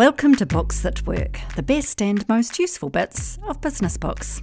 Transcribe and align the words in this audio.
Welcome 0.00 0.34
to 0.36 0.46
Books 0.46 0.80
That 0.80 1.06
Work, 1.06 1.40
the 1.56 1.62
best 1.62 2.00
and 2.00 2.26
most 2.26 2.58
useful 2.58 2.88
bits 2.88 3.38
of 3.46 3.60
business 3.60 3.98
books. 3.98 4.42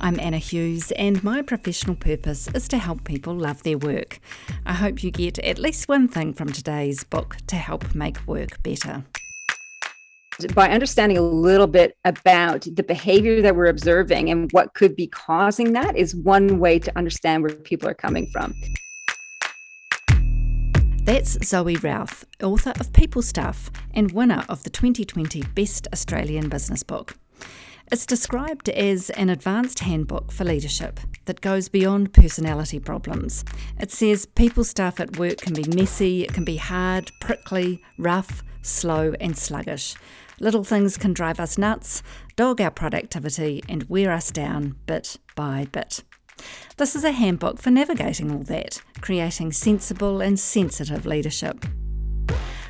I'm 0.00 0.18
Anna 0.18 0.38
Hughes, 0.38 0.90
and 0.92 1.22
my 1.22 1.42
professional 1.42 1.96
purpose 1.96 2.48
is 2.54 2.66
to 2.68 2.78
help 2.78 3.04
people 3.04 3.34
love 3.34 3.62
their 3.62 3.76
work. 3.76 4.18
I 4.64 4.72
hope 4.72 5.04
you 5.04 5.10
get 5.10 5.38
at 5.40 5.58
least 5.58 5.86
one 5.86 6.08
thing 6.08 6.32
from 6.32 6.50
today's 6.50 7.04
book 7.04 7.36
to 7.48 7.56
help 7.56 7.94
make 7.94 8.26
work 8.26 8.62
better. 8.62 9.04
By 10.54 10.70
understanding 10.70 11.18
a 11.18 11.22
little 11.22 11.66
bit 11.66 11.98
about 12.06 12.62
the 12.62 12.82
behavior 12.82 13.42
that 13.42 13.54
we're 13.54 13.66
observing 13.66 14.30
and 14.30 14.50
what 14.52 14.72
could 14.72 14.96
be 14.96 15.08
causing 15.08 15.74
that, 15.74 15.94
is 15.94 16.16
one 16.16 16.58
way 16.58 16.78
to 16.78 16.96
understand 16.96 17.42
where 17.42 17.54
people 17.54 17.86
are 17.86 17.94
coming 17.94 18.28
from. 18.32 18.54
That's 21.06 21.38
Zoe 21.46 21.76
Routh, 21.76 22.24
author 22.42 22.72
of 22.80 22.92
People 22.92 23.22
Stuff 23.22 23.70
and 23.94 24.10
winner 24.10 24.44
of 24.48 24.64
the 24.64 24.70
2020 24.70 25.40
Best 25.54 25.86
Australian 25.92 26.48
Business 26.48 26.82
Book. 26.82 27.16
It's 27.92 28.04
described 28.04 28.68
as 28.70 29.10
an 29.10 29.30
advanced 29.30 29.78
handbook 29.78 30.32
for 30.32 30.42
leadership 30.42 30.98
that 31.26 31.40
goes 31.40 31.68
beyond 31.68 32.12
personality 32.12 32.80
problems. 32.80 33.44
It 33.78 33.92
says 33.92 34.26
people 34.26 34.64
stuff 34.64 34.98
at 34.98 35.16
work 35.16 35.38
can 35.38 35.54
be 35.54 35.62
messy, 35.76 36.24
it 36.24 36.34
can 36.34 36.44
be 36.44 36.56
hard, 36.56 37.12
prickly, 37.20 37.80
rough, 37.98 38.42
slow, 38.62 39.14
and 39.20 39.38
sluggish. 39.38 39.94
Little 40.40 40.64
things 40.64 40.96
can 40.96 41.12
drive 41.12 41.38
us 41.38 41.56
nuts, 41.56 42.02
dog 42.34 42.60
our 42.60 42.72
productivity, 42.72 43.62
and 43.68 43.88
wear 43.88 44.10
us 44.10 44.32
down 44.32 44.74
bit 44.86 45.18
by 45.36 45.68
bit. 45.70 46.02
This 46.76 46.94
is 46.94 47.04
a 47.04 47.12
handbook 47.12 47.60
for 47.60 47.70
navigating 47.70 48.30
all 48.30 48.42
that, 48.44 48.82
creating 49.00 49.52
sensible 49.52 50.20
and 50.20 50.38
sensitive 50.38 51.06
leadership. 51.06 51.64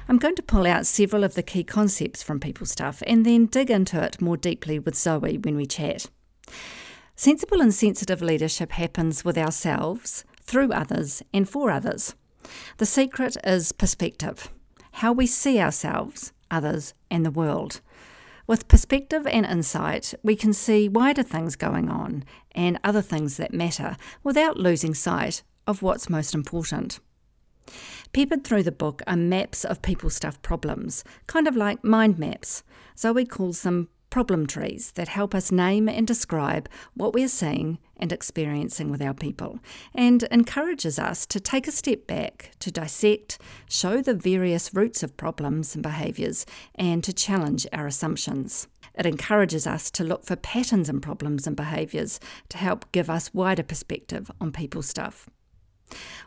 I'm 0.08 0.18
going 0.18 0.36
to 0.36 0.42
pull 0.42 0.66
out 0.66 0.86
several 0.86 1.24
of 1.24 1.34
the 1.34 1.42
key 1.42 1.64
concepts 1.64 2.22
from 2.22 2.38
People 2.38 2.66
Stuff 2.66 3.02
and 3.06 3.26
then 3.26 3.46
dig 3.46 3.70
into 3.70 4.00
it 4.00 4.20
more 4.20 4.36
deeply 4.36 4.78
with 4.78 4.94
Zoe 4.94 5.38
when 5.38 5.56
we 5.56 5.66
chat. 5.66 6.08
Sensible 7.16 7.60
and 7.60 7.74
sensitive 7.74 8.22
leadership 8.22 8.72
happens 8.72 9.24
with 9.24 9.36
ourselves, 9.36 10.24
through 10.40 10.72
others, 10.72 11.22
and 11.34 11.48
for 11.48 11.70
others. 11.70 12.14
The 12.76 12.86
secret 12.86 13.36
is 13.42 13.72
perspective 13.72 14.50
how 14.92 15.12
we 15.12 15.26
see 15.26 15.60
ourselves, 15.60 16.32
others, 16.50 16.94
and 17.10 17.24
the 17.24 17.30
world. 17.30 17.82
With 18.46 18.68
perspective 18.68 19.26
and 19.26 19.44
insight, 19.44 20.14
we 20.22 20.36
can 20.36 20.52
see 20.52 20.88
wider 20.88 21.24
things 21.24 21.56
going 21.56 21.88
on 21.88 22.24
and 22.52 22.78
other 22.84 23.02
things 23.02 23.36
that 23.38 23.52
matter 23.52 23.96
without 24.22 24.56
losing 24.56 24.94
sight 24.94 25.42
of 25.66 25.82
what's 25.82 26.08
most 26.08 26.32
important. 26.34 27.00
Peppered 28.12 28.44
through 28.44 28.62
the 28.62 28.70
book 28.72 29.02
are 29.08 29.16
maps 29.16 29.64
of 29.64 29.82
people 29.82 30.10
stuff 30.10 30.40
problems, 30.42 31.02
kind 31.26 31.48
of 31.48 31.56
like 31.56 31.82
mind 31.82 32.18
maps. 32.18 32.62
Zoe 32.96 33.24
calls 33.24 33.62
them 33.62 33.88
problem 34.10 34.46
trees 34.46 34.92
that 34.92 35.08
help 35.08 35.34
us 35.34 35.50
name 35.50 35.88
and 35.88 36.06
describe 36.06 36.68
what 36.94 37.12
we're 37.12 37.28
seeing 37.28 37.78
and 37.98 38.12
experiencing 38.12 38.90
with 38.90 39.02
our 39.02 39.14
people, 39.14 39.58
and 39.94 40.22
encourages 40.24 40.98
us 40.98 41.26
to 41.26 41.40
take 41.40 41.66
a 41.66 41.72
step 41.72 42.06
back 42.06 42.50
to 42.60 42.70
dissect, 42.70 43.38
show 43.68 44.00
the 44.02 44.14
various 44.14 44.74
roots 44.74 45.02
of 45.02 45.16
problems 45.16 45.74
and 45.74 45.82
behaviours, 45.82 46.46
and 46.74 47.02
to 47.04 47.12
challenge 47.12 47.66
our 47.72 47.86
assumptions. 47.86 48.68
It 48.94 49.06
encourages 49.06 49.66
us 49.66 49.90
to 49.92 50.04
look 50.04 50.24
for 50.24 50.36
patterns 50.36 50.88
in 50.88 51.00
problems 51.00 51.46
and 51.46 51.56
behaviours 51.56 52.18
to 52.48 52.58
help 52.58 52.90
give 52.92 53.10
us 53.10 53.34
wider 53.34 53.62
perspective 53.62 54.30
on 54.40 54.52
people 54.52 54.82
stuff. 54.82 55.28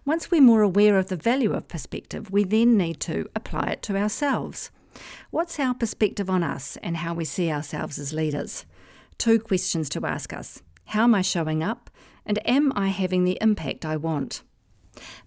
Once 0.06 0.32
we're 0.32 0.42
more 0.42 0.62
aware 0.62 0.98
of 0.98 1.08
the 1.08 1.16
value 1.16 1.52
of 1.52 1.68
perspective, 1.68 2.32
we 2.32 2.44
then 2.44 2.78
need 2.78 3.00
to 3.02 3.30
apply 3.36 3.68
it 3.72 3.82
to 3.84 3.98
ourselves. 3.98 4.72
What's 5.32 5.60
our 5.60 5.74
perspective 5.74 6.30
on 6.30 6.44
us 6.44 6.78
and 6.82 6.98
how 6.98 7.14
we 7.14 7.26
see 7.26 7.52
ourselves 7.52 8.00
as 8.00 8.14
leaders? 8.14 8.66
Two 9.18 9.40
questions 9.40 9.90
to 9.90 10.06
ask 10.06 10.32
us 10.32 10.62
How 10.90 11.04
am 11.04 11.14
I 11.14 11.22
showing 11.22 11.62
up? 11.62 11.92
And 12.26 12.40
am 12.48 12.74
I 12.76 12.88
having 12.88 13.24
the 13.24 13.38
impact 13.42 13.86
I 13.86 13.96
want? 13.96 14.42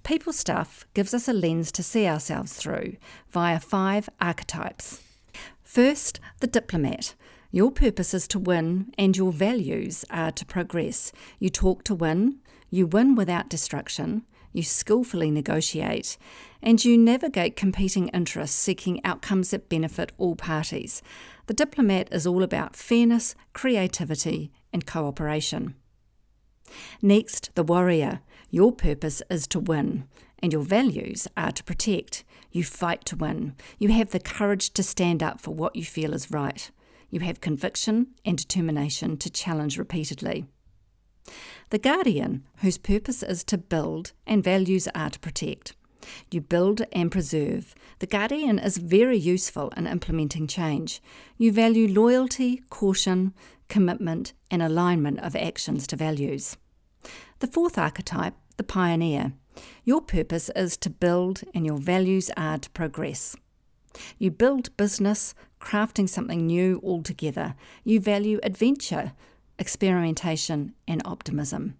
People 0.03 0.33
Stuff 0.33 0.85
gives 0.93 1.15
us 1.15 1.29
a 1.29 1.33
lens 1.33 1.71
to 1.73 1.85
see 1.85 2.05
ourselves 2.05 2.55
through 2.55 2.97
via 3.31 3.61
five 3.61 4.09
archetypes. 4.21 5.01
First, 5.63 6.19
the 6.41 6.49
diplomat. 6.49 7.15
Your 7.53 7.71
purpose 7.71 8.13
is 8.13 8.27
to 8.29 8.41
win, 8.41 8.93
and 8.99 9.17
your 9.17 9.31
values 9.31 10.05
are 10.11 10.33
to 10.33 10.45
progress. 10.45 11.13
You 11.39 11.49
talk 11.49 11.85
to 11.85 11.95
win, 11.95 12.41
you 12.69 12.89
win 12.89 13.15
without 13.15 13.49
destruction, 13.49 14.23
you 14.53 14.65
skillfully 14.65 15.31
negotiate, 15.31 16.19
and 16.61 16.85
you 16.85 16.99
navigate 16.99 17.55
competing 17.55 18.09
interests 18.09 18.57
seeking 18.57 19.01
outcomes 19.05 19.53
that 19.53 19.69
benefit 19.69 20.11
all 20.19 20.35
parties. 20.35 21.03
The 21.47 21.55
diplomat 21.55 22.09
is 22.11 22.27
all 22.27 22.43
about 22.43 22.75
fairness, 22.75 23.37
creativity, 23.53 24.51
and 24.73 24.87
cooperation. 24.87 25.75
Next, 27.01 27.51
the 27.55 27.63
warrior. 27.63 28.21
Your 28.51 28.73
purpose 28.73 29.23
is 29.31 29.47
to 29.49 29.61
win, 29.61 30.05
and 30.39 30.53
your 30.53 30.63
values 30.63 31.27
are 31.37 31.53
to 31.53 31.65
protect. 31.65 32.25
You 32.51 32.65
fight 32.65 33.05
to 33.07 33.17
win. 33.17 33.55
You 33.79 33.89
have 33.91 34.11
the 34.11 34.21
courage 34.21 34.71
to 34.75 34.83
stand 34.83 35.23
up 35.23 35.41
for 35.41 35.55
what 35.55 35.77
you 35.77 35.85
feel 35.85 36.13
is 36.13 36.31
right. 36.31 36.71
You 37.11 37.21
have 37.21 37.41
conviction 37.41 38.09
and 38.25 38.37
determination 38.37 39.17
to 39.19 39.31
challenge 39.31 39.79
repeatedly. 39.79 40.47
The 41.71 41.79
guardian, 41.79 42.45
whose 42.57 42.79
purpose 42.79 43.23
is 43.23 43.45
to 43.45 43.59
build 43.59 44.13
and 44.27 44.43
values 44.43 44.89
are 44.95 45.11
to 45.11 45.21
protect. 45.21 45.75
You 46.31 46.41
build 46.41 46.83
and 46.93 47.11
preserve. 47.11 47.75
The 48.01 48.07
guardian 48.07 48.59
is 48.59 48.77
very 48.77 49.17
useful 49.17 49.73
in 49.77 49.87
implementing 49.87 50.47
change. 50.47 51.01
You 51.39 51.53
value 51.53 51.87
loyalty, 51.87 52.63
caution, 52.71 53.35
commitment, 53.73 54.35
and 54.51 54.63
alignment 54.63 55.19
of 55.21 55.35
actions 55.35 55.87
to 55.87 55.97
values. 55.97 56.59
The 57.39 57.47
fourth 57.47 57.79
archetype, 57.79 58.35
the 58.59 58.63
pioneer. 58.63 59.33
Your 59.83 60.03
purpose 60.03 60.51
is 60.55 60.77
to 60.77 60.91
build, 60.91 61.41
and 61.55 61.65
your 61.65 61.79
values 61.79 62.31
are 62.37 62.59
to 62.59 62.69
progress. 62.71 63.35
You 64.19 64.31
build 64.31 64.77
business, 64.77 65.35
crafting 65.59 66.07
something 66.07 66.47
new 66.47 66.83
altogether. 66.85 67.55
You 67.83 67.99
value 67.99 68.41
adventure, 68.43 69.13
experimentation, 69.59 70.75
and 70.87 71.01
optimism. 71.07 71.79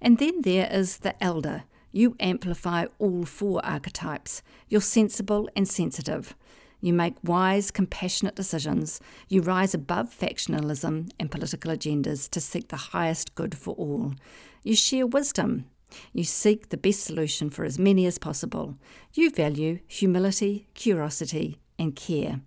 And 0.00 0.18
then 0.18 0.42
there 0.42 0.68
is 0.70 0.98
the 0.98 1.20
elder. 1.20 1.64
You 1.90 2.14
amplify 2.20 2.86
all 3.00 3.24
four 3.24 3.66
archetypes. 3.66 4.42
You're 4.68 4.80
sensible 4.80 5.48
and 5.56 5.66
sensitive. 5.66 6.36
You 6.80 6.92
make 6.92 7.14
wise, 7.22 7.70
compassionate 7.70 8.34
decisions. 8.34 9.00
You 9.28 9.42
rise 9.42 9.74
above 9.74 10.16
factionalism 10.16 11.10
and 11.18 11.30
political 11.30 11.72
agendas 11.72 12.28
to 12.30 12.40
seek 12.40 12.68
the 12.68 12.76
highest 12.76 13.34
good 13.34 13.56
for 13.56 13.74
all. 13.74 14.14
You 14.62 14.74
share 14.74 15.06
wisdom. 15.06 15.66
You 16.12 16.24
seek 16.24 16.68
the 16.68 16.76
best 16.76 17.00
solution 17.00 17.50
for 17.50 17.64
as 17.64 17.78
many 17.78 18.06
as 18.06 18.18
possible. 18.18 18.76
You 19.14 19.30
value 19.30 19.80
humility, 19.86 20.68
curiosity, 20.74 21.58
and 21.78 21.94
care. 21.96 22.40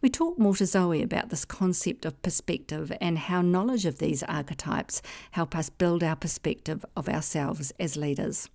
We 0.00 0.10
talk 0.10 0.38
more 0.38 0.56
to 0.56 0.66
Zoe 0.66 1.02
about 1.02 1.30
this 1.30 1.44
concept 1.44 2.04
of 2.04 2.20
perspective 2.22 2.92
and 3.00 3.16
how 3.16 3.42
knowledge 3.42 3.86
of 3.86 3.98
these 3.98 4.22
archetypes 4.24 5.02
help 5.32 5.54
us 5.54 5.70
build 5.70 6.02
our 6.02 6.16
perspective 6.16 6.84
of 6.96 7.08
ourselves 7.08 7.72
as 7.78 7.96
leaders. 7.96 8.48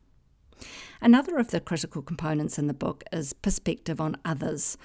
Another 1.02 1.38
of 1.38 1.52
the 1.52 1.60
critical 1.60 2.02
components 2.02 2.58
in 2.58 2.68
the 2.68 2.74
book 2.74 3.04
is 3.12 3.34
perspective 3.34 4.02
on 4.02 4.18
others. 4.26 4.78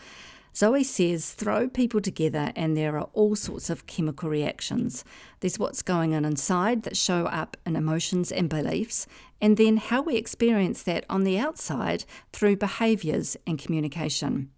Zoe 0.55 0.85
says 0.85 1.33
throw 1.33 1.67
people 1.69 2.01
together 2.01 2.53
and 2.55 2.77
there 2.77 2.99
are 2.99 3.09
all 3.15 3.35
sorts 3.35 3.71
of 3.71 3.87
chemical 3.87 4.29
reactions. 4.29 5.03
There's 5.41 5.59
what's 5.59 5.81
going 5.81 6.15
on 6.15 6.27
inside 6.27 6.83
that 6.83 6.97
show 6.97 7.25
up 7.27 7.57
in 7.65 7.75
emotions 7.75 8.31
and 8.31 8.51
beliefs, 8.51 9.07
and 9.41 9.57
then 9.57 9.79
how 9.79 10.03
we 10.03 10.17
experience 10.17 10.83
that 10.83 11.07
on 11.09 11.25
the 11.25 11.39
outside 11.39 12.05
through 12.33 12.57
behaviours 12.57 13.37
and 13.47 13.59
communication. 13.59 14.51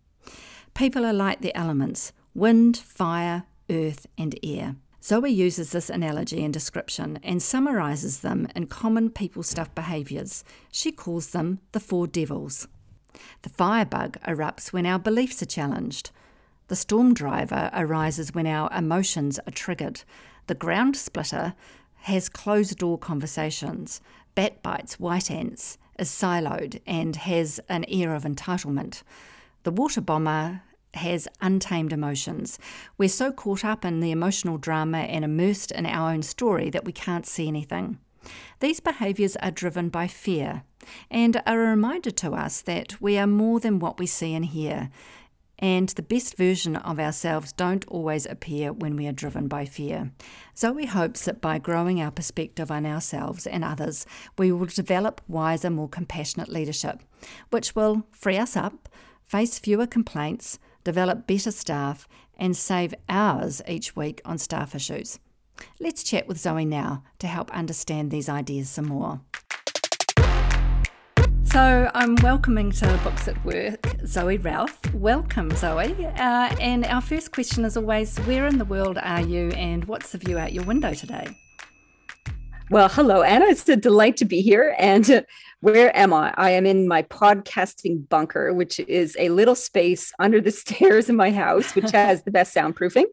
People 0.75 1.06
are 1.06 1.12
like 1.12 1.41
the 1.41 1.56
elements 1.56 2.12
wind, 2.35 2.77
fire, 2.77 3.44
earth, 3.71 4.06
and 4.19 4.37
air. 4.43 4.75
Zoe 5.05 5.31
uses 5.31 5.73
this 5.73 5.91
analogy 5.91 6.43
and 6.43 6.55
description 6.55 7.19
and 7.23 7.43
summarises 7.43 8.21
them 8.21 8.49
in 8.56 8.69
common 8.69 9.11
people 9.11 9.43
stuff 9.43 9.75
behaviours. 9.75 10.45
She 10.73 10.93
calls 10.93 11.31
them 11.31 11.59
the 11.73 11.81
four 11.81 12.06
devils. 12.06 12.67
The 13.43 13.51
firebug 13.51 14.19
erupts 14.27 14.73
when 14.73 14.87
our 14.87 14.99
beliefs 14.99 15.43
are 15.43 15.47
challenged. 15.47 16.11
The 16.69 16.77
storm 16.77 17.12
driver 17.12 17.69
arises 17.75 18.33
when 18.33 18.47
our 18.47 18.73
emotions 18.73 19.39
are 19.47 19.53
triggered. 19.53 20.05
The 20.47 20.55
ground 20.55 20.97
splitter 20.97 21.53
has 22.05 22.31
closed 22.31 22.79
door 22.79 22.97
conversations. 22.97 24.01
Bat 24.35 24.62
bites 24.62 24.99
white 24.99 25.31
ants, 25.31 25.77
is 25.99 26.09
siloed, 26.09 26.81
and 26.87 27.15
has 27.17 27.61
an 27.69 27.85
air 27.89 28.15
of 28.15 28.23
entitlement. 28.23 29.03
The 29.65 29.71
water 29.71 30.01
bomber 30.01 30.62
has 30.96 31.29
untamed 31.41 31.93
emotions. 31.93 32.58
We're 32.99 33.08
so 33.08 33.32
caught 33.32 33.64
up 33.64 33.85
in 33.85 34.00
the 34.00 34.11
emotional 34.11 34.58
drama 34.58 34.99
and 34.99 35.25
immersed 35.25 35.70
in 35.73 35.87
our 35.87 36.12
own 36.12 36.23
story 36.23 36.70
that 36.70 36.85
we 36.85 36.93
can't 36.93 37.26
see 37.26 37.49
anything. 37.49 37.99
These 38.61 38.81
behaviours 38.81 39.37
are 39.37 39.50
driven 39.50 39.91
by 39.91 40.06
fear 40.06 40.62
and 41.11 41.43
are 41.46 41.62
a 41.62 41.69
reminder 41.69 42.11
to 42.11 42.32
us 42.32 42.62
that 42.62 43.00
we 43.00 43.19
are 43.19 43.26
more 43.26 43.61
than 43.61 43.79
what 43.79 43.99
we 43.99 44.06
see 44.06 44.35
and 44.35 44.44
hear. 44.46 44.91
and 45.58 45.91
the 45.91 46.02
best 46.02 46.37
version 46.37 46.76
of 46.76 46.99
ourselves 46.99 47.52
don't 47.52 47.87
always 47.88 48.26
appear 48.26 48.73
when 48.73 48.96
we 48.96 49.06
are 49.06 49.12
driven 49.12 49.49
by 49.49 49.64
fear. 49.64 50.11
Zoe 50.56 50.87
hopes 50.87 51.25
that 51.25 51.41
by 51.41 51.58
growing 51.58 52.00
our 52.00 52.11
perspective 52.11 52.70
on 52.70 52.85
ourselves 52.85 53.46
and 53.46 53.64
others, 53.64 54.05
we 54.37 54.50
will 54.50 54.67
develop 54.67 55.20
wiser, 55.29 55.70
more 55.70 55.88
compassionate 55.88 56.49
leadership, 56.49 57.02
which 57.50 57.76
will 57.76 58.05
free 58.11 58.37
us 58.37 58.56
up, 58.56 58.88
face 59.23 59.58
fewer 59.58 59.87
complaints, 59.87 60.58
develop 60.85 61.27
better 61.27 61.51
staff, 61.51 62.07
and 62.39 62.57
save 62.57 62.95
hours 63.09 63.63
each 63.67 63.97
week 63.97 64.21
on 64.25 64.39
staff 64.39 64.75
issues. 64.75 65.19
Let's 65.81 66.03
chat 66.03 66.29
with 66.29 66.39
Zoe 66.39 66.65
now 66.65 67.03
to 67.19 67.27
help 67.27 67.51
understand 67.51 68.11
these 68.11 68.29
ideas 68.29 68.69
some 68.69 68.87
more. 68.87 69.21
So 71.45 71.89
I'm 71.95 72.17
welcoming 72.17 72.73
to 72.73 73.01
Books 73.05 73.27
That 73.27 73.45
Work 73.45 73.87
Zoe 74.05 74.39
Routh. 74.39 74.93
Welcome, 74.93 75.55
Zoe. 75.55 75.95
Uh, 76.05 76.57
and 76.61 76.85
our 76.85 77.01
first 77.01 77.31
question 77.31 77.65
is 77.65 77.77
always 77.77 78.19
where 78.19 78.49
in 78.49 78.59
the 78.59 78.65
world 78.65 78.99
are 78.99 79.21
you 79.21 79.51
and 79.51 79.85
what's 79.85 80.11
the 80.11 80.19
view 80.19 80.37
out 80.37 80.53
your 80.53 80.65
window 80.65 80.93
today? 80.95 81.29
Well, 82.71 82.89
hello, 82.89 83.23
Anna. 83.23 83.45
It's 83.45 83.69
a 83.69 83.77
delight 83.77 84.17
to 84.17 84.25
be 84.25 84.41
here. 84.41 84.75
And 84.81 85.25
where 85.65 85.97
am 85.97 86.13
I? 86.13 86.35
I 86.37 86.51
am 86.51 86.67
in 86.67 86.87
my 86.87 87.05
podcasting 87.05 88.07
bunker, 88.11 88.53
which 88.53 88.79
is 88.81 89.17
a 89.19 89.31
little 89.31 89.55
space 89.55 90.13
under 90.19 90.39
the 90.39 90.51
stairs 90.63 91.09
in 91.09 91.17
my 91.17 91.31
house, 91.31 91.75
which 91.75 91.91
has 91.93 92.23
the 92.23 92.31
best 92.31 92.55
soundproofing. 92.55 93.07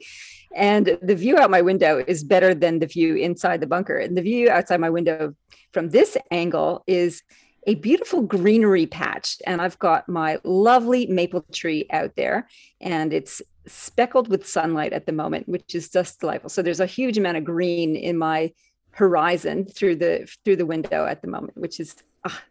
And 0.53 0.98
the 1.01 1.15
view 1.15 1.38
out 1.38 1.50
my 1.50 1.62
window 1.62 2.03
is 2.06 2.25
better 2.25 2.53
than 2.53 2.80
the 2.80 2.88
view 2.88 3.15
inside 3.15 3.62
the 3.62 3.68
bunker. 3.68 3.98
And 3.98 4.18
the 4.18 4.21
view 4.21 4.50
outside 4.50 4.81
my 4.81 4.89
window 4.89 5.33
from 5.71 5.92
this 5.92 6.18
angle 6.30 6.83
is 6.88 7.24
a 7.68 7.75
beautiful 7.75 8.21
greenery 8.21 8.86
patch. 8.86 9.38
And 9.48 9.62
I've 9.62 9.80
got 9.80 10.09
my 10.09 10.38
lovely 10.44 11.06
maple 11.06 11.45
tree 11.53 11.88
out 11.89 12.18
there, 12.18 12.50
and 12.81 13.13
it's 13.13 13.42
speckled 13.65 14.27
with 14.27 14.45
sunlight 14.45 14.92
at 14.92 15.06
the 15.06 15.13
moment, 15.13 15.48
which 15.48 15.74
is 15.74 15.89
just 15.89 16.19
delightful. 16.19 16.50
So 16.50 16.62
there's 16.62 16.81
a 16.81 16.86
huge 16.86 17.18
amount 17.18 17.38
of 17.38 17.45
green 17.45 17.95
in 17.95 18.18
my 18.18 18.51
horizon 18.92 19.65
through 19.65 19.95
the 19.95 20.30
through 20.44 20.57
the 20.57 20.65
window 20.65 21.06
at 21.06 21.21
the 21.21 21.30
moment, 21.30 21.57
which 21.57 21.80
is 21.80 21.95
ah, 22.25 22.44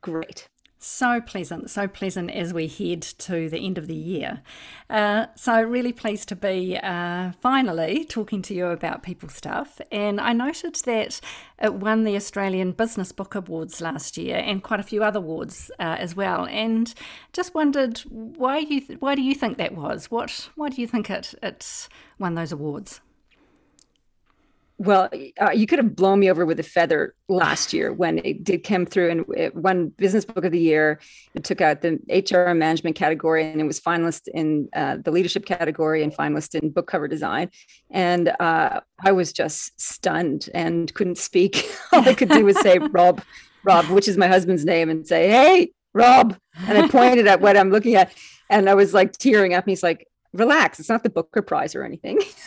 great. 0.00 0.48
So 0.84 1.20
pleasant, 1.20 1.70
so 1.70 1.86
pleasant 1.86 2.32
as 2.32 2.52
we 2.52 2.66
head 2.66 3.02
to 3.02 3.48
the 3.48 3.58
end 3.58 3.78
of 3.78 3.86
the 3.86 3.94
year. 3.94 4.42
Uh, 4.90 5.26
so, 5.36 5.62
really 5.62 5.92
pleased 5.92 6.28
to 6.30 6.34
be 6.34 6.76
uh, 6.76 7.30
finally 7.40 8.04
talking 8.04 8.42
to 8.42 8.52
you 8.52 8.66
about 8.66 9.04
people 9.04 9.28
stuff. 9.28 9.80
And 9.92 10.20
I 10.20 10.32
noted 10.32 10.74
that 10.84 11.20
it 11.62 11.74
won 11.74 12.02
the 12.02 12.16
Australian 12.16 12.72
Business 12.72 13.12
Book 13.12 13.36
Awards 13.36 13.80
last 13.80 14.16
year 14.16 14.38
and 14.38 14.60
quite 14.60 14.80
a 14.80 14.82
few 14.82 15.04
other 15.04 15.20
awards 15.20 15.70
uh, 15.78 15.98
as 16.00 16.16
well. 16.16 16.46
And 16.46 16.92
just 17.32 17.54
wondered 17.54 17.98
why 18.08 18.58
you 18.58 18.80
th- 18.80 19.00
why 19.00 19.14
do 19.14 19.22
you 19.22 19.36
think 19.36 19.58
that 19.58 19.76
was? 19.76 20.10
What 20.10 20.50
why 20.56 20.68
do 20.68 20.80
you 20.80 20.88
think 20.88 21.10
it 21.10 21.32
it 21.44 21.88
won 22.18 22.34
those 22.34 22.50
awards? 22.50 23.00
Well, 24.84 25.08
uh, 25.40 25.52
you 25.52 25.68
could 25.68 25.78
have 25.78 25.94
blown 25.94 26.18
me 26.18 26.28
over 26.28 26.44
with 26.44 26.58
a 26.58 26.64
feather 26.64 27.14
last 27.28 27.72
year 27.72 27.92
when 27.92 28.18
it 28.18 28.42
did 28.42 28.64
come 28.64 28.84
through 28.84 29.10
and 29.10 29.24
it 29.36 29.54
won 29.54 29.90
Business 29.90 30.24
Book 30.24 30.44
of 30.44 30.50
the 30.50 30.58
Year. 30.58 30.98
It 31.34 31.44
took 31.44 31.60
out 31.60 31.82
the 31.82 32.00
HR 32.08 32.52
management 32.52 32.96
category 32.96 33.48
and 33.48 33.60
it 33.60 33.64
was 33.64 33.78
finalist 33.78 34.26
in 34.34 34.68
uh, 34.74 34.96
the 34.96 35.12
leadership 35.12 35.46
category 35.46 36.02
and 36.02 36.12
finalist 36.12 36.60
in 36.60 36.70
book 36.70 36.88
cover 36.88 37.06
design. 37.06 37.50
And 37.92 38.32
uh, 38.40 38.80
I 39.04 39.12
was 39.12 39.32
just 39.32 39.80
stunned 39.80 40.50
and 40.52 40.92
couldn't 40.94 41.18
speak. 41.18 41.70
All 41.92 42.08
I 42.08 42.14
could 42.14 42.30
do 42.30 42.44
was 42.44 42.60
say, 42.60 42.78
Rob, 42.90 43.22
Rob, 43.62 43.84
which 43.86 44.08
is 44.08 44.16
my 44.16 44.26
husband's 44.26 44.64
name, 44.64 44.90
and 44.90 45.06
say, 45.06 45.28
Hey, 45.28 45.70
Rob. 45.94 46.36
And 46.66 46.76
I 46.76 46.88
pointed 46.88 47.28
at 47.28 47.40
what 47.40 47.56
I'm 47.56 47.70
looking 47.70 47.94
at. 47.94 48.12
And 48.50 48.68
I 48.68 48.74
was 48.74 48.92
like 48.92 49.12
tearing 49.12 49.54
up. 49.54 49.62
And 49.62 49.70
he's 49.70 49.84
like, 49.84 50.08
relax. 50.32 50.80
It's 50.80 50.88
not 50.88 51.02
the 51.02 51.10
Booker 51.10 51.42
Prize 51.42 51.74
or 51.74 51.84
anything. 51.84 52.20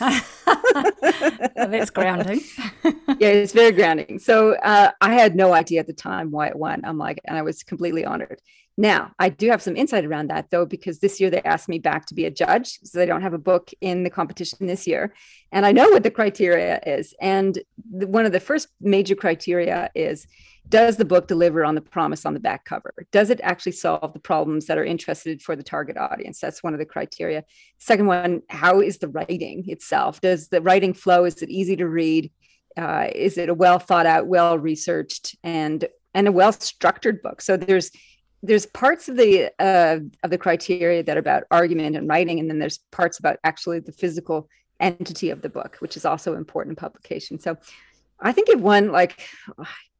That's 1.56 1.90
grounding. 1.90 2.40
yeah, 2.84 3.28
it's 3.28 3.52
very 3.52 3.72
grounding. 3.72 4.18
So 4.18 4.54
uh, 4.56 4.90
I 5.00 5.14
had 5.14 5.36
no 5.36 5.52
idea 5.52 5.80
at 5.80 5.86
the 5.86 5.92
time 5.92 6.30
why 6.30 6.48
it 6.48 6.56
won. 6.56 6.84
I'm 6.84 6.98
like, 6.98 7.20
and 7.24 7.36
I 7.36 7.42
was 7.42 7.62
completely 7.62 8.04
honored. 8.04 8.40
Now, 8.78 9.12
I 9.18 9.30
do 9.30 9.48
have 9.48 9.62
some 9.62 9.74
insight 9.76 10.04
around 10.04 10.28
that 10.28 10.50
though, 10.50 10.66
because 10.66 10.98
this 10.98 11.18
year 11.18 11.30
they 11.30 11.40
asked 11.42 11.68
me 11.68 11.78
back 11.78 12.06
to 12.06 12.14
be 12.14 12.26
a 12.26 12.30
judge. 12.30 12.78
So 12.84 12.98
they 12.98 13.06
don't 13.06 13.22
have 13.22 13.32
a 13.32 13.38
book 13.38 13.70
in 13.80 14.02
the 14.02 14.10
competition 14.10 14.66
this 14.66 14.86
year. 14.86 15.14
And 15.50 15.64
I 15.64 15.72
know 15.72 15.88
what 15.88 16.02
the 16.02 16.10
criteria 16.10 16.80
is. 16.86 17.14
And 17.20 17.58
the, 17.90 18.06
one 18.06 18.26
of 18.26 18.32
the 18.32 18.40
first 18.40 18.68
major 18.80 19.14
criteria 19.14 19.90
is 19.94 20.26
does 20.68 20.96
the 20.96 21.04
book 21.04 21.28
deliver 21.28 21.64
on 21.64 21.74
the 21.74 21.80
promise 21.80 22.26
on 22.26 22.34
the 22.34 22.40
back 22.40 22.64
cover? 22.64 22.92
Does 23.12 23.30
it 23.30 23.40
actually 23.42 23.72
solve 23.72 24.12
the 24.12 24.18
problems 24.18 24.66
that 24.66 24.78
are 24.78 24.84
interested 24.84 25.40
for 25.40 25.54
the 25.54 25.62
target 25.62 25.96
audience? 25.96 26.40
That's 26.40 26.62
one 26.62 26.72
of 26.72 26.78
the 26.78 26.86
criteria. 26.86 27.44
Second 27.78 28.06
one, 28.06 28.42
how 28.48 28.80
is 28.80 28.98
the 28.98 29.08
writing 29.08 29.64
itself? 29.68 30.20
Does 30.20 30.48
the 30.48 30.60
writing 30.60 30.94
flow? 30.94 31.24
Is 31.24 31.42
it 31.42 31.50
easy 31.50 31.76
to 31.76 31.86
read? 31.86 32.30
Uh, 32.76 33.08
is 33.14 33.38
it 33.38 33.48
a 33.48 33.54
well 33.54 33.78
thought 33.78 34.06
out, 34.06 34.26
well 34.26 34.58
researched, 34.58 35.36
and 35.42 35.86
and 36.14 36.28
a 36.28 36.32
well 36.32 36.52
structured 36.52 37.22
book? 37.22 37.40
So 37.40 37.56
there's 37.56 37.90
there's 38.42 38.66
parts 38.66 39.08
of 39.08 39.16
the 39.16 39.50
uh, 39.58 40.00
of 40.22 40.30
the 40.30 40.38
criteria 40.38 41.02
that 41.02 41.16
are 41.16 41.20
about 41.20 41.44
argument 41.50 41.96
and 41.96 42.08
writing, 42.08 42.38
and 42.38 42.50
then 42.50 42.58
there's 42.58 42.78
parts 42.90 43.18
about 43.18 43.38
actually 43.44 43.80
the 43.80 43.92
physical 43.92 44.48
entity 44.78 45.30
of 45.30 45.40
the 45.40 45.48
book, 45.48 45.76
which 45.78 45.96
is 45.96 46.04
also 46.04 46.34
important 46.34 46.72
in 46.72 46.76
publication. 46.76 47.38
So 47.38 47.56
I 48.20 48.32
think 48.32 48.48
if 48.48 48.60
one 48.60 48.92
like 48.92 49.26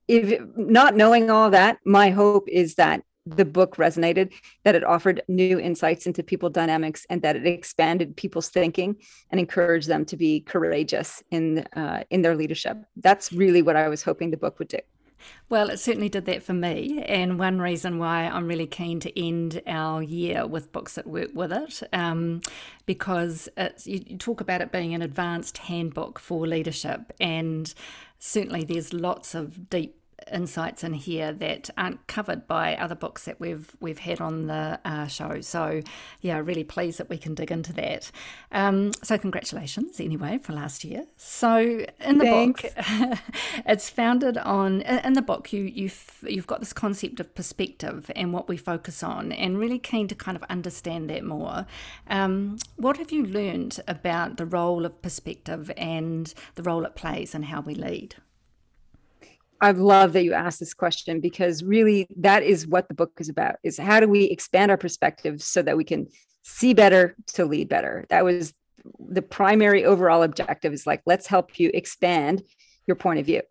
if 0.08 0.40
not 0.56 0.96
knowing 0.96 1.30
all 1.30 1.50
that, 1.50 1.78
my 1.84 2.10
hope 2.10 2.48
is 2.48 2.74
that 2.76 3.02
the 3.26 3.44
book 3.44 3.76
resonated, 3.76 4.32
that 4.62 4.76
it 4.76 4.84
offered 4.84 5.20
new 5.26 5.58
insights 5.58 6.06
into 6.06 6.22
people 6.22 6.48
dynamics, 6.48 7.04
and 7.10 7.22
that 7.22 7.34
it 7.34 7.46
expanded 7.46 8.16
people's 8.16 8.48
thinking 8.48 8.96
and 9.30 9.40
encouraged 9.40 9.88
them 9.88 10.04
to 10.04 10.16
be 10.16 10.40
courageous 10.40 11.22
in 11.30 11.66
uh, 11.74 12.04
in 12.10 12.22
their 12.22 12.36
leadership. 12.36 12.76
That's 12.96 13.32
really 13.32 13.62
what 13.62 13.74
I 13.74 13.88
was 13.88 14.04
hoping 14.04 14.30
the 14.30 14.36
book 14.36 14.58
would 14.60 14.68
do. 14.68 14.78
Well, 15.48 15.70
it 15.70 15.78
certainly 15.78 16.08
did 16.08 16.26
that 16.26 16.42
for 16.42 16.52
me. 16.52 17.02
And 17.02 17.38
one 17.38 17.60
reason 17.60 17.98
why 17.98 18.26
I'm 18.26 18.46
really 18.46 18.66
keen 18.66 19.00
to 19.00 19.18
end 19.18 19.60
our 19.66 20.02
year 20.02 20.46
with 20.46 20.72
books 20.72 20.94
that 20.94 21.06
work 21.06 21.30
with 21.34 21.52
it, 21.52 21.82
um, 21.92 22.42
because 22.84 23.48
it's, 23.56 23.86
you, 23.86 24.04
you 24.06 24.18
talk 24.18 24.40
about 24.40 24.60
it 24.60 24.70
being 24.70 24.94
an 24.94 25.02
advanced 25.02 25.58
handbook 25.58 26.18
for 26.18 26.46
leadership. 26.46 27.12
And 27.18 27.72
certainly 28.26 28.64
there's 28.64 28.92
lots 28.92 29.34
of 29.34 29.70
deep 29.70 29.94
insights 30.32 30.82
in 30.82 30.94
here 30.94 31.32
that 31.32 31.70
aren't 31.76 32.06
covered 32.06 32.46
by 32.46 32.74
other 32.76 32.94
books 32.94 33.24
that 33.24 33.38
we've 33.38 33.76
we've 33.80 33.98
had 33.98 34.20
on 34.20 34.46
the 34.46 34.78
uh, 34.84 35.06
show. 35.06 35.40
So, 35.40 35.82
yeah, 36.20 36.38
really 36.38 36.64
pleased 36.64 36.98
that 36.98 37.08
we 37.08 37.18
can 37.18 37.34
dig 37.34 37.50
into 37.50 37.72
that. 37.74 38.10
Um, 38.52 38.92
so, 39.02 39.18
congratulations 39.18 40.00
anyway 40.00 40.38
for 40.38 40.52
last 40.52 40.84
year. 40.84 41.06
So, 41.16 41.86
in 42.00 42.18
the 42.18 42.24
Thanks. 42.24 42.62
book, 42.62 43.18
it's 43.66 43.90
founded 43.90 44.38
on 44.38 44.82
in 44.82 45.12
the 45.12 45.22
book 45.22 45.52
you 45.52 45.62
you've 45.62 46.24
you've 46.26 46.46
got 46.46 46.60
this 46.60 46.72
concept 46.72 47.20
of 47.20 47.34
perspective 47.34 48.10
and 48.16 48.32
what 48.32 48.48
we 48.48 48.56
focus 48.56 49.02
on, 49.02 49.32
and 49.32 49.58
really 49.58 49.78
keen 49.78 50.08
to 50.08 50.14
kind 50.14 50.36
of 50.36 50.42
understand 50.44 51.10
that 51.10 51.24
more. 51.24 51.66
Um, 52.08 52.58
what 52.76 52.96
have 52.96 53.12
you 53.12 53.24
learned 53.24 53.80
about 53.86 54.36
the 54.36 54.46
role 54.46 54.84
of 54.84 55.02
perspective 55.02 55.70
and 55.76 56.32
the 56.54 56.62
role 56.62 56.84
it 56.84 56.94
plays 56.96 57.34
in 57.34 57.44
how 57.44 57.60
we 57.60 57.74
lead? 57.74 58.16
I 59.60 59.70
love 59.70 60.12
that 60.12 60.24
you 60.24 60.32
asked 60.32 60.60
this 60.60 60.74
question 60.74 61.20
because 61.20 61.62
really 61.62 62.06
that 62.18 62.42
is 62.42 62.66
what 62.66 62.88
the 62.88 62.94
book 62.94 63.12
is 63.18 63.28
about 63.28 63.56
is 63.62 63.78
how 63.78 64.00
do 64.00 64.08
we 64.08 64.24
expand 64.24 64.70
our 64.70 64.76
perspective 64.76 65.42
so 65.42 65.62
that 65.62 65.76
we 65.76 65.84
can 65.84 66.08
see 66.42 66.74
better 66.74 67.16
to 67.34 67.44
lead 67.44 67.68
better. 67.68 68.04
That 68.08 68.24
was 68.24 68.52
the 69.00 69.22
primary 69.22 69.84
overall 69.84 70.22
objective 70.22 70.72
is 70.72 70.86
like 70.86 71.02
let's 71.06 71.26
help 71.26 71.58
you 71.58 71.70
expand 71.74 72.42
your 72.86 72.96
point 72.96 73.18
of 73.18 73.26
view. 73.26 73.42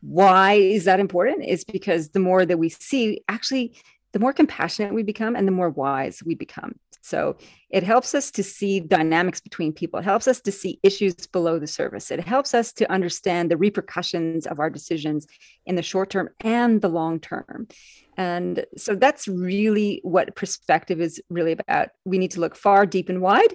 Why 0.00 0.54
is 0.54 0.84
that 0.84 1.00
important? 1.00 1.44
Is 1.44 1.64
because 1.64 2.10
the 2.10 2.20
more 2.20 2.46
that 2.46 2.58
we 2.58 2.68
see 2.68 3.22
actually 3.28 3.76
the 4.12 4.18
more 4.18 4.32
compassionate 4.32 4.94
we 4.94 5.02
become 5.02 5.36
and 5.36 5.46
the 5.46 5.52
more 5.52 5.70
wise 5.70 6.22
we 6.24 6.34
become. 6.34 6.74
So 7.00 7.36
it 7.70 7.82
helps 7.82 8.14
us 8.14 8.30
to 8.32 8.42
see 8.42 8.80
dynamics 8.80 9.40
between 9.40 9.72
people. 9.72 10.00
It 10.00 10.04
helps 10.04 10.28
us 10.28 10.40
to 10.42 10.52
see 10.52 10.78
issues 10.82 11.14
below 11.26 11.58
the 11.58 11.66
surface. 11.66 12.10
It 12.10 12.20
helps 12.20 12.54
us 12.54 12.72
to 12.74 12.90
understand 12.90 13.50
the 13.50 13.56
repercussions 13.56 14.46
of 14.46 14.58
our 14.58 14.68
decisions 14.68 15.26
in 15.64 15.76
the 15.76 15.82
short 15.82 16.10
term 16.10 16.28
and 16.40 16.82
the 16.82 16.88
long 16.88 17.20
term. 17.20 17.68
And 18.16 18.66
so 18.76 18.94
that's 18.94 19.28
really 19.28 20.00
what 20.02 20.34
perspective 20.34 21.00
is 21.00 21.20
really 21.30 21.52
about. 21.52 21.90
We 22.04 22.18
need 22.18 22.32
to 22.32 22.40
look 22.40 22.56
far, 22.56 22.84
deep, 22.84 23.08
and 23.08 23.20
wide 23.20 23.54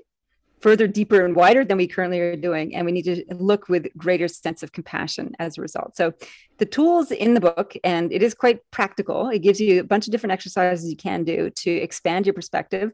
further 0.63 0.88
deeper 0.88 1.25
and 1.25 1.36
wider 1.36 1.65
than 1.65 1.77
we 1.77 1.86
currently 1.86 2.22
are 2.22 2.38
doing 2.38 2.74
and 2.74 2.86
we 2.86 2.93
need 2.93 3.03
to 3.03 3.25
look 3.36 3.67
with 3.67 3.86
greater 3.98 4.29
sense 4.29 4.63
of 4.63 4.72
compassion 4.72 5.34
as 5.38 5.58
a 5.58 5.62
result. 5.62 5.98
So 5.98 6.13
the 6.58 6.65
tools 6.65 7.12
in 7.12 7.34
the 7.34 7.41
book 7.41 7.75
and 7.84 8.13
it 8.13 8.24
is 8.24 8.34
quite 8.34 8.60
practical. 8.72 9.27
It 9.27 9.39
gives 9.39 9.60
you 9.60 9.82
a 9.82 9.84
bunch 9.84 10.08
of 10.08 10.12
different 10.12 10.32
exercises 10.32 10.89
you 10.89 10.96
can 10.96 11.25
do 11.25 11.50
to 11.50 11.70
expand 11.70 12.25
your 12.25 12.34
perspective 12.34 12.91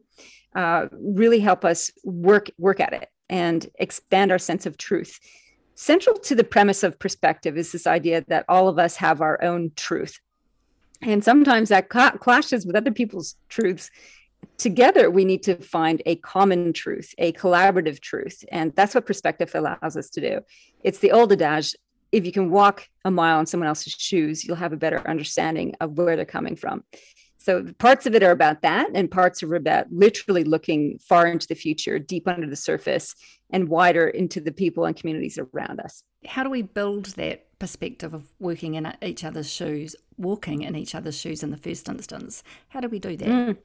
uh, 0.56 0.88
really 1.00 1.40
help 1.40 1.64
us 1.64 1.92
work 2.04 2.50
work 2.58 2.80
at 2.80 2.94
it 2.94 3.10
and 3.30 3.70
expand 3.76 4.32
our 4.32 4.40
sense 4.40 4.66
of 4.66 4.78
truth. 4.78 5.20
Central 5.76 6.18
to 6.18 6.34
the 6.34 6.44
premise 6.44 6.82
of 6.82 6.98
perspective 6.98 7.56
is 7.56 7.72
this 7.72 7.86
idea 7.86 8.26
that 8.30 8.46
all 8.50 8.68
of 8.68 8.80
us 8.80 8.96
have 8.96 9.22
our 9.22 9.42
own 9.44 9.72
truth. 9.76 10.20
And 11.02 11.24
sometimes 11.24 11.70
that 11.70 11.90
clashes 11.90 12.66
with 12.66 12.76
other 12.76 12.92
people's 12.92 13.36
truths 13.48 13.90
together 14.58 15.10
we 15.10 15.26
need 15.26 15.44
to 15.44 15.56
find 15.56 16.02
a 16.06 16.16
common 16.18 16.74
truth, 16.74 17.14
a 17.18 17.32
collaborative 17.34 18.00
truth. 18.00 18.44
And 18.52 18.74
that's 18.76 18.96
what 18.96 19.06
perspective 19.06 19.52
allows 19.54 19.98
us 19.98 20.10
to 20.12 20.22
do. 20.22 20.42
It's 20.84 21.00
the 21.00 21.12
old 21.12 21.32
adage 21.32 21.76
if 22.12 22.26
you 22.26 22.32
can 22.32 22.50
walk 22.50 22.88
a 23.06 23.12
mile 23.12 23.40
in 23.40 23.46
someone 23.46 23.68
else's 23.68 23.94
shoes, 23.94 24.44
you'll 24.44 24.56
have 24.56 24.74
a 24.74 24.78
better 24.78 25.08
understanding 25.08 25.76
of 25.80 25.98
where 25.98 26.16
they're 26.16 26.26
coming 26.26 26.56
from. 26.56 26.84
So 27.38 27.66
parts 27.78 28.06
of 28.06 28.16
it 28.16 28.24
are 28.24 28.32
about 28.32 28.64
that, 28.64 28.90
and 28.94 29.10
parts 29.10 29.42
are 29.44 29.56
about 29.56 29.92
literally 29.92 30.44
looking 30.44 31.00
far 31.00 31.26
into 31.26 31.48
the 31.48 31.56
future, 31.56 31.98
deep 31.98 32.28
under 32.28 32.48
the 32.48 32.56
surface, 32.56 33.16
and 33.50 33.70
wider 33.70 34.08
into 34.08 34.42
the 34.42 34.52
people 34.52 34.86
and 34.86 34.96
communities 34.96 35.40
around 35.40 35.80
us. 35.80 36.04
How 36.26 36.44
do 36.44 36.50
we 36.50 36.64
build 36.64 37.06
that 37.16 37.48
perspective 37.58 38.14
of 38.14 38.26
working 38.40 38.76
in 38.76 38.94
each 39.02 39.24
other's 39.24 39.52
shoes, 39.52 39.96
walking 40.18 40.64
in 40.64 40.76
each 40.76 40.94
other's 40.94 41.18
shoes 41.18 41.42
in 41.42 41.52
the 41.52 41.58
first 41.58 41.88
instance? 41.88 42.44
How 42.70 42.82
do 42.82 42.90
we 42.90 43.00
do 43.00 43.16
that? 43.16 43.28
Mm. 43.28 43.58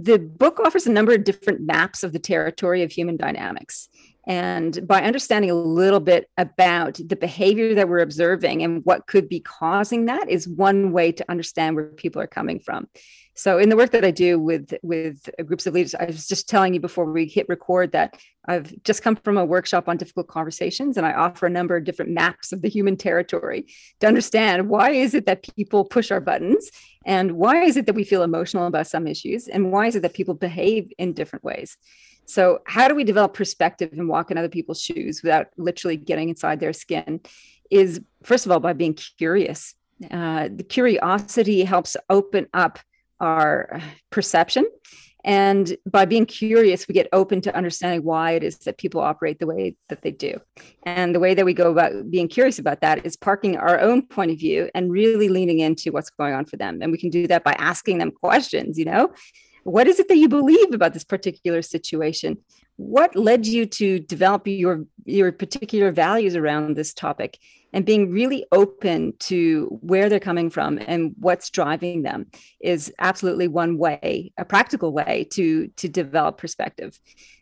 The 0.00 0.20
book 0.20 0.60
offers 0.60 0.86
a 0.86 0.92
number 0.92 1.12
of 1.12 1.24
different 1.24 1.60
maps 1.60 2.04
of 2.04 2.12
the 2.12 2.20
territory 2.20 2.84
of 2.84 2.92
human 2.92 3.16
dynamics. 3.16 3.88
And 4.28 4.86
by 4.86 5.02
understanding 5.02 5.50
a 5.50 5.54
little 5.54 6.00
bit 6.00 6.28
about 6.36 7.00
the 7.02 7.16
behavior 7.16 7.74
that 7.74 7.88
we're 7.88 8.00
observing 8.00 8.62
and 8.62 8.84
what 8.84 9.06
could 9.06 9.26
be 9.26 9.40
causing 9.40 10.04
that 10.04 10.28
is 10.28 10.46
one 10.46 10.92
way 10.92 11.12
to 11.12 11.24
understand 11.30 11.74
where 11.74 11.86
people 11.86 12.20
are 12.20 12.26
coming 12.26 12.60
from. 12.60 12.88
So 13.34 13.58
in 13.58 13.68
the 13.68 13.76
work 13.76 13.92
that 13.92 14.04
I 14.04 14.10
do 14.10 14.38
with 14.38 14.74
with 14.82 15.30
groups 15.46 15.66
of 15.66 15.72
leaders, 15.72 15.94
I 15.94 16.06
was 16.06 16.26
just 16.26 16.48
telling 16.48 16.74
you 16.74 16.80
before 16.80 17.04
we 17.10 17.24
hit 17.24 17.48
record 17.48 17.92
that 17.92 18.20
I've 18.46 18.70
just 18.82 19.02
come 19.02 19.16
from 19.16 19.38
a 19.38 19.44
workshop 19.44 19.88
on 19.88 19.96
difficult 19.96 20.28
conversations 20.28 20.96
and 20.96 21.06
I 21.06 21.12
offer 21.12 21.46
a 21.46 21.50
number 21.50 21.76
of 21.76 21.84
different 21.84 22.10
maps 22.10 22.52
of 22.52 22.62
the 22.62 22.68
human 22.68 22.96
territory 22.96 23.66
to 24.00 24.08
understand 24.08 24.68
why 24.68 24.90
is 24.90 25.14
it 25.14 25.24
that 25.26 25.46
people 25.56 25.84
push 25.84 26.10
our 26.10 26.20
buttons 26.20 26.70
and 27.06 27.32
why 27.32 27.62
is 27.62 27.76
it 27.76 27.86
that 27.86 27.94
we 27.94 28.04
feel 28.04 28.24
emotional 28.24 28.66
about 28.66 28.88
some 28.88 29.06
issues 29.06 29.48
and 29.48 29.72
why 29.72 29.86
is 29.86 29.96
it 29.96 30.02
that 30.02 30.14
people 30.14 30.34
behave 30.34 30.92
in 30.98 31.12
different 31.12 31.44
ways. 31.44 31.78
So, 32.28 32.60
how 32.66 32.88
do 32.88 32.94
we 32.94 33.04
develop 33.04 33.32
perspective 33.32 33.90
and 33.92 34.06
walk 34.06 34.30
in 34.30 34.36
other 34.36 34.50
people's 34.50 34.82
shoes 34.82 35.22
without 35.22 35.46
literally 35.56 35.96
getting 35.96 36.28
inside 36.28 36.60
their 36.60 36.74
skin? 36.74 37.20
Is 37.70 38.00
first 38.22 38.44
of 38.44 38.52
all 38.52 38.60
by 38.60 38.74
being 38.74 38.94
curious. 38.94 39.74
Uh, 40.10 40.48
the 40.54 40.62
curiosity 40.62 41.64
helps 41.64 41.96
open 42.10 42.46
up 42.52 42.78
our 43.18 43.80
perception. 44.10 44.66
And 45.24 45.76
by 45.90 46.04
being 46.04 46.26
curious, 46.26 46.86
we 46.86 46.92
get 46.92 47.08
open 47.12 47.40
to 47.40 47.56
understanding 47.56 48.04
why 48.04 48.32
it 48.32 48.44
is 48.44 48.58
that 48.58 48.78
people 48.78 49.00
operate 49.00 49.40
the 49.40 49.46
way 49.46 49.74
that 49.88 50.02
they 50.02 50.12
do. 50.12 50.40
And 50.84 51.14
the 51.14 51.20
way 51.20 51.34
that 51.34 51.44
we 51.44 51.54
go 51.54 51.72
about 51.72 52.10
being 52.10 52.28
curious 52.28 52.58
about 52.58 52.82
that 52.82 53.04
is 53.04 53.16
parking 53.16 53.56
our 53.56 53.80
own 53.80 54.02
point 54.02 54.30
of 54.30 54.38
view 54.38 54.70
and 54.74 54.92
really 54.92 55.28
leaning 55.28 55.58
into 55.58 55.90
what's 55.90 56.10
going 56.10 56.34
on 56.34 56.44
for 56.44 56.56
them. 56.56 56.78
And 56.82 56.92
we 56.92 56.98
can 56.98 57.10
do 57.10 57.26
that 57.26 57.42
by 57.42 57.54
asking 57.54 57.98
them 57.98 58.12
questions, 58.12 58.78
you 58.78 58.84
know, 58.84 59.12
what 59.68 59.86
is 59.86 60.00
it 60.00 60.08
that 60.08 60.16
you 60.16 60.28
believe 60.28 60.72
about 60.72 60.94
this 60.94 61.04
particular 61.04 61.62
situation? 61.62 62.38
What 62.76 63.16
led 63.16 63.46
you 63.46 63.66
to 63.66 63.98
develop 64.00 64.46
your, 64.46 64.84
your 65.04 65.32
particular 65.32 65.90
values 65.90 66.36
around 66.36 66.76
this 66.76 66.94
topic? 66.94 67.38
And 67.72 67.84
being 67.84 68.10
really 68.10 68.46
open 68.50 69.12
to 69.18 69.66
where 69.82 70.08
they're 70.08 70.20
coming 70.20 70.48
from 70.48 70.78
and 70.86 71.14
what's 71.18 71.50
driving 71.50 72.02
them 72.02 72.28
is 72.60 72.90
absolutely 72.98 73.46
one 73.46 73.76
way, 73.76 74.32
a 74.38 74.44
practical 74.44 74.90
way 74.90 75.28
to, 75.32 75.68
to 75.68 75.88
develop 75.88 76.38
perspective. 76.38 76.98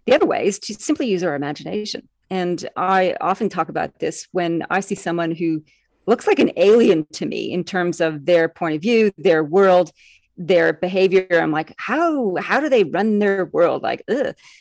The 0.06 0.14
other 0.16 0.26
way 0.26 0.46
is 0.46 0.58
to 0.60 0.74
simply 0.74 1.06
use 1.06 1.22
our 1.22 1.36
imagination. 1.36 2.08
And 2.28 2.68
I 2.76 3.14
often 3.20 3.48
talk 3.48 3.68
about 3.68 4.00
this 4.00 4.26
when 4.32 4.66
I 4.68 4.80
see 4.80 4.96
someone 4.96 5.30
who 5.30 5.62
looks 6.08 6.26
like 6.26 6.40
an 6.40 6.52
alien 6.56 7.06
to 7.12 7.26
me 7.26 7.52
in 7.52 7.62
terms 7.62 8.00
of 8.00 8.26
their 8.26 8.48
point 8.48 8.74
of 8.74 8.82
view, 8.82 9.12
their 9.16 9.44
world, 9.44 9.92
their 10.36 10.72
behavior. 10.72 11.26
I'm 11.30 11.52
like 11.52 11.74
how 11.78 12.36
how 12.36 12.60
do 12.60 12.68
they 12.68 12.84
run 12.84 13.18
their 13.18 13.46
world? 13.46 13.82
Like 13.82 14.02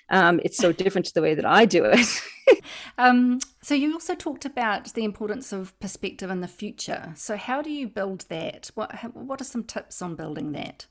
um, 0.10 0.40
it's 0.44 0.58
so 0.58 0.72
different 0.84 1.08
to 1.08 1.14
the 1.14 1.22
way 1.22 1.36
that 1.36 1.46
i 1.46 1.66
do 1.66 1.86
it. 1.86 2.22
Um, 2.98 3.40
so 3.62 3.74
you 3.74 3.94
also 3.94 4.14
talked 4.14 4.46
about 4.46 4.94
the 4.94 5.04
importance 5.04 5.52
of 5.52 5.78
perspective 5.80 6.30
in 6.30 6.42
the 6.42 6.48
future. 6.48 7.12
So 7.16 7.38
how 7.38 7.62
do 7.62 7.72
you 7.72 7.88
build 7.88 8.26
that? 8.30 8.70
What 8.76 8.94
what 9.16 9.42
are 9.42 9.46
some 9.46 9.64
tips 9.64 10.02
on 10.02 10.16
building 10.16 10.52
that? 10.52 10.86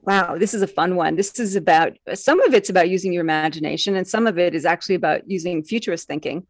Wow 0.00 0.38
this 0.38 0.54
is 0.54 0.62
a 0.62 0.66
fun 0.66 0.96
one. 0.96 1.16
This 1.16 1.38
is 1.38 1.56
about 1.56 1.92
some 2.14 2.40
of 2.40 2.54
it's 2.54 2.70
about 2.70 2.88
using 2.88 3.12
your 3.12 3.20
imagination 3.20 3.96
and 3.96 4.08
some 4.08 4.26
of 4.26 4.38
it 4.38 4.54
is 4.54 4.64
actually 4.64 4.94
about 4.94 5.30
using 5.30 5.62
futurist 5.62 6.08
thinking 6.08 6.46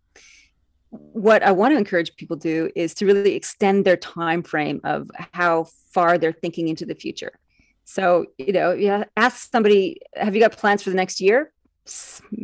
what 0.91 1.43
I 1.43 1.53
want 1.53 1.73
to 1.73 1.79
encourage 1.79 2.15
people 2.17 2.37
to 2.39 2.43
do 2.43 2.71
is 2.75 2.95
to 2.95 3.07
really 3.07 3.35
extend 3.35 3.85
their 3.85 3.97
time 3.97 4.43
frame 4.43 4.81
of 4.85 5.11
how 5.33 5.67
far 5.91 6.19
they're 6.19 6.33
thinking 6.33 6.69
into 6.69 6.87
the 6.87 6.95
future. 6.95 7.39
So, 7.85 8.27
you 8.39 8.53
know, 8.53 8.73
you 8.73 9.05
ask 9.17 9.51
somebody, 9.51 10.01
have 10.15 10.35
you 10.35 10.41
got 10.41 10.53
plans 10.53 10.83
for 10.83 10.91
the 10.91 10.97
next 10.97 11.21
year? 11.21 11.53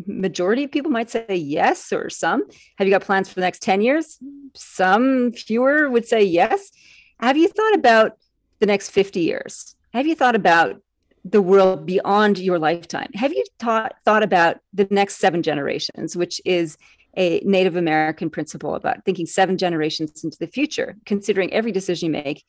Majority 0.06 0.64
of 0.64 0.70
people 0.70 0.90
might 0.90 1.11
say 1.11 1.26
yes, 1.28 1.92
or 1.92 2.08
some. 2.08 2.44
Have 2.76 2.87
you 2.87 2.92
got 2.92 3.02
plans 3.02 3.28
for 3.28 3.34
the 3.34 3.40
next 3.40 3.62
10 3.62 3.80
years? 3.80 4.18
Some 4.54 5.32
fewer 5.32 5.90
would 5.90 6.06
say 6.06 6.22
yes. 6.22 6.70
Have 7.18 7.37
you 7.37 7.49
thought 7.49 7.75
about 7.75 8.18
the 8.61 8.66
next 8.66 8.90
50 8.90 9.20
years? 9.20 9.75
Have 9.92 10.06
you 10.06 10.14
thought 10.14 10.37
about 10.37 10.80
the 11.25 11.42
world 11.42 11.87
beyond 11.87 12.38
your 12.38 12.58
lifetime? 12.58 13.11
Have 13.14 13.32
you 13.32 13.44
thought 13.58 13.94
thought 14.04 14.22
about 14.22 14.58
the 14.72 14.87
next 14.90 15.16
seven 15.16 15.42
generations, 15.42 16.16
which 16.16 16.40
is 16.44 16.78
a 17.16 17.40
Native 17.45 17.76
American 17.76 18.31
principle 18.31 18.75
about 18.75 19.04
thinking 19.04 19.26
seven 19.26 19.59
generations 19.59 20.25
into 20.25 20.38
the 20.38 20.47
future, 20.47 20.97
considering 21.04 21.52
every 21.52 21.73
decision 21.73 22.07
you 22.07 22.23
make 22.23 22.45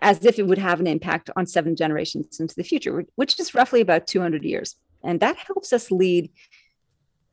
as 0.00 0.24
if 0.24 0.38
it 0.38 0.46
would 0.46 0.58
have 0.58 0.80
an 0.80 0.86
impact 0.86 1.30
on 1.36 1.46
seven 1.46 1.76
generations 1.76 2.40
into 2.40 2.54
the 2.54 2.64
future, 2.64 3.04
which 3.14 3.38
is 3.40 3.54
roughly 3.54 3.80
about 3.80 4.06
200 4.06 4.44
years. 4.44 4.76
And 5.02 5.20
that 5.20 5.36
helps 5.36 5.72
us 5.72 5.90
lead 5.90 6.30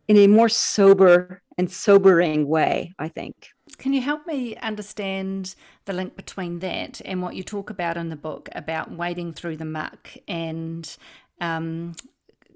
in 0.07 0.17
a 0.17 0.27
more 0.27 0.49
sober 0.49 1.41
and 1.57 1.71
sobering 1.71 2.47
way, 2.47 2.93
I 2.99 3.07
think. 3.07 3.47
Can 3.77 3.93
you 3.93 4.01
help 4.01 4.25
me 4.27 4.55
understand 4.57 5.55
the 5.85 5.93
link 5.93 6.15
between 6.15 6.59
that 6.59 7.01
and 7.05 7.21
what 7.21 7.35
you 7.35 7.43
talk 7.43 7.69
about 7.69 7.97
in 7.97 8.09
the 8.09 8.15
book 8.15 8.49
about 8.53 8.91
wading 8.91 9.33
through 9.33 9.57
the 9.57 9.65
muck 9.65 10.09
and 10.27 10.97
um, 11.39 11.93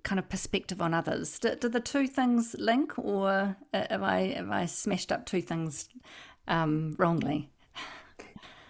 kind 0.05 0.19
of 0.19 0.29
perspective 0.29 0.81
on 0.81 0.93
others. 0.93 1.38
Do, 1.39 1.55
do 1.55 1.67
the 1.67 1.81
two 1.81 2.07
things 2.07 2.55
link, 2.57 2.93
or 2.97 3.57
uh, 3.74 3.85
have 3.89 4.03
I 4.03 4.33
have 4.33 4.51
I 4.51 4.65
smashed 4.67 5.12
up 5.12 5.25
two 5.25 5.41
things 5.41 5.89
um, 6.47 6.95
wrongly? 6.97 7.50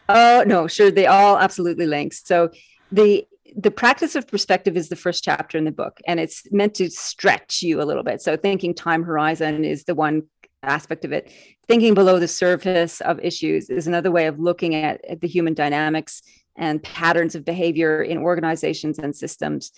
Oh 0.09 0.43
no, 0.47 0.67
sure, 0.67 0.89
they 0.89 1.05
all 1.05 1.37
absolutely 1.37 1.85
link. 1.85 2.13
So 2.13 2.49
the 2.91 3.27
the 3.55 3.71
practice 3.71 4.15
of 4.15 4.27
perspective 4.27 4.75
is 4.75 4.89
the 4.89 4.95
first 4.95 5.23
chapter 5.23 5.57
in 5.57 5.65
the 5.65 5.71
book, 5.71 5.99
and 6.07 6.19
it's 6.19 6.51
meant 6.51 6.73
to 6.75 6.89
stretch 6.89 7.61
you 7.61 7.81
a 7.81 7.85
little 7.85 8.03
bit. 8.03 8.21
So 8.21 8.35
thinking 8.35 8.73
time 8.73 9.03
horizon 9.03 9.63
is 9.63 9.83
the 9.83 9.95
one 9.95 10.23
aspect 10.63 11.05
of 11.05 11.11
it. 11.11 11.31
Thinking 11.67 11.93
below 11.93 12.19
the 12.19 12.27
surface 12.27 13.01
of 13.01 13.19
issues 13.19 13.69
is 13.69 13.87
another 13.87 14.11
way 14.11 14.25
of 14.25 14.39
looking 14.39 14.73
at, 14.75 15.03
at 15.05 15.21
the 15.21 15.27
human 15.27 15.53
dynamics 15.53 16.21
and 16.57 16.81
patterns 16.81 17.35
of 17.35 17.45
behavior 17.45 18.01
in 18.01 18.17
organizations 18.17 18.99
and 18.99 19.15
systems. 19.15 19.71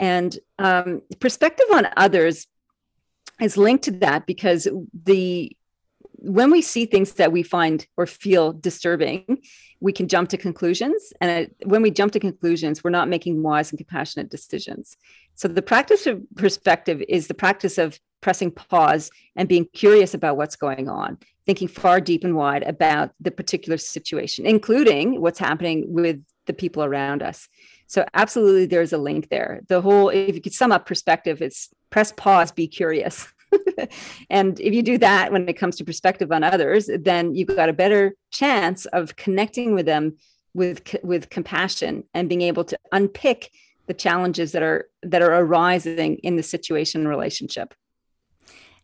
And 0.00 0.36
um, 0.58 1.02
perspective 1.20 1.66
on 1.72 1.86
others 1.96 2.48
is 3.40 3.56
linked 3.56 3.84
to 3.84 3.92
that 3.92 4.26
because 4.26 4.66
the 5.04 5.56
when 6.22 6.50
we 6.50 6.60
see 6.60 6.84
things 6.84 7.12
that 7.14 7.32
we 7.32 7.42
find 7.42 7.86
or 7.96 8.06
feel 8.06 8.52
disturbing, 8.52 9.42
we 9.80 9.90
can 9.90 10.06
jump 10.06 10.28
to 10.28 10.36
conclusions. 10.36 11.14
And 11.20 11.50
when 11.64 11.80
we 11.80 11.90
jump 11.90 12.12
to 12.12 12.20
conclusions, 12.20 12.84
we're 12.84 12.90
not 12.90 13.08
making 13.08 13.42
wise 13.42 13.70
and 13.70 13.78
compassionate 13.78 14.30
decisions. 14.30 14.98
So 15.34 15.48
the 15.48 15.62
practice 15.62 16.06
of 16.06 16.22
perspective 16.36 17.02
is 17.08 17.26
the 17.26 17.34
practice 17.34 17.78
of 17.78 17.98
pressing 18.20 18.50
pause 18.50 19.10
and 19.34 19.48
being 19.48 19.66
curious 19.72 20.12
about 20.12 20.36
what's 20.36 20.56
going 20.56 20.90
on, 20.90 21.16
thinking 21.46 21.68
far 21.68 22.02
deep 22.02 22.22
and 22.22 22.36
wide 22.36 22.64
about 22.64 23.12
the 23.18 23.30
particular 23.30 23.78
situation, 23.78 24.44
including 24.44 25.22
what's 25.22 25.38
happening 25.38 25.84
with 25.88 26.22
the 26.44 26.52
people 26.52 26.84
around 26.84 27.22
us. 27.22 27.48
So 27.90 28.04
absolutely 28.14 28.66
there's 28.66 28.92
a 28.92 28.98
link 28.98 29.30
there. 29.30 29.62
The 29.66 29.80
whole, 29.80 30.10
if 30.10 30.36
you 30.36 30.40
could 30.40 30.54
sum 30.54 30.70
up 30.70 30.86
perspective, 30.86 31.42
it's 31.42 31.70
press 31.90 32.12
pause, 32.12 32.52
be 32.52 32.68
curious. 32.68 33.26
and 34.30 34.60
if 34.60 34.72
you 34.72 34.80
do 34.80 34.96
that 34.98 35.32
when 35.32 35.48
it 35.48 35.58
comes 35.58 35.74
to 35.74 35.84
perspective 35.84 36.30
on 36.30 36.44
others, 36.44 36.88
then 37.00 37.34
you've 37.34 37.48
got 37.48 37.68
a 37.68 37.72
better 37.72 38.14
chance 38.30 38.86
of 38.86 39.16
connecting 39.16 39.74
with 39.74 39.86
them 39.86 40.16
with 40.54 40.94
with 41.02 41.30
compassion 41.30 42.04
and 42.14 42.28
being 42.28 42.42
able 42.42 42.62
to 42.62 42.78
unpick 42.92 43.50
the 43.88 43.94
challenges 43.94 44.52
that 44.52 44.62
are 44.62 44.88
that 45.02 45.20
are 45.20 45.34
arising 45.34 46.18
in 46.18 46.36
the 46.36 46.44
situation 46.44 47.08
relationship. 47.08 47.74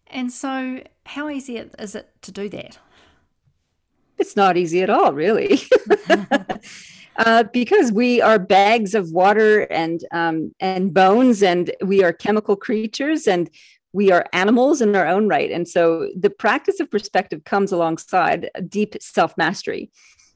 And 0.09 0.33
so, 0.33 0.83
how 1.05 1.29
easy 1.29 1.59
is 1.59 1.95
it 1.95 2.11
to 2.23 2.33
do 2.33 2.49
that? 2.49 2.81
It's 4.19 4.35
not 4.35 4.57
easy 4.57 4.83
at 4.83 4.91
all, 4.91 5.13
really. 5.13 5.61
uh, 7.19 7.45
because 7.53 7.93
we 7.93 8.21
are 8.21 8.39
bags 8.39 8.95
of 8.95 9.11
water 9.11 9.63
and 9.63 10.05
um, 10.13 10.55
and 10.61 10.93
bones, 10.93 11.43
and 11.43 11.71
we 11.85 12.03
are 12.05 12.13
chemical 12.13 12.57
creatures, 12.57 13.27
and 13.27 13.51
we 13.93 14.13
are 14.13 14.27
animals 14.33 14.83
in 14.83 14.95
our 14.95 15.07
own 15.07 15.29
right. 15.29 15.51
And 15.51 15.67
so 15.67 16.11
the 16.15 16.31
practice 16.31 16.81
of 16.81 16.91
perspective 16.91 17.45
comes 17.45 17.73
alongside 17.73 18.51
deep 18.69 18.95
self 19.01 19.37
mastery, 19.37 19.91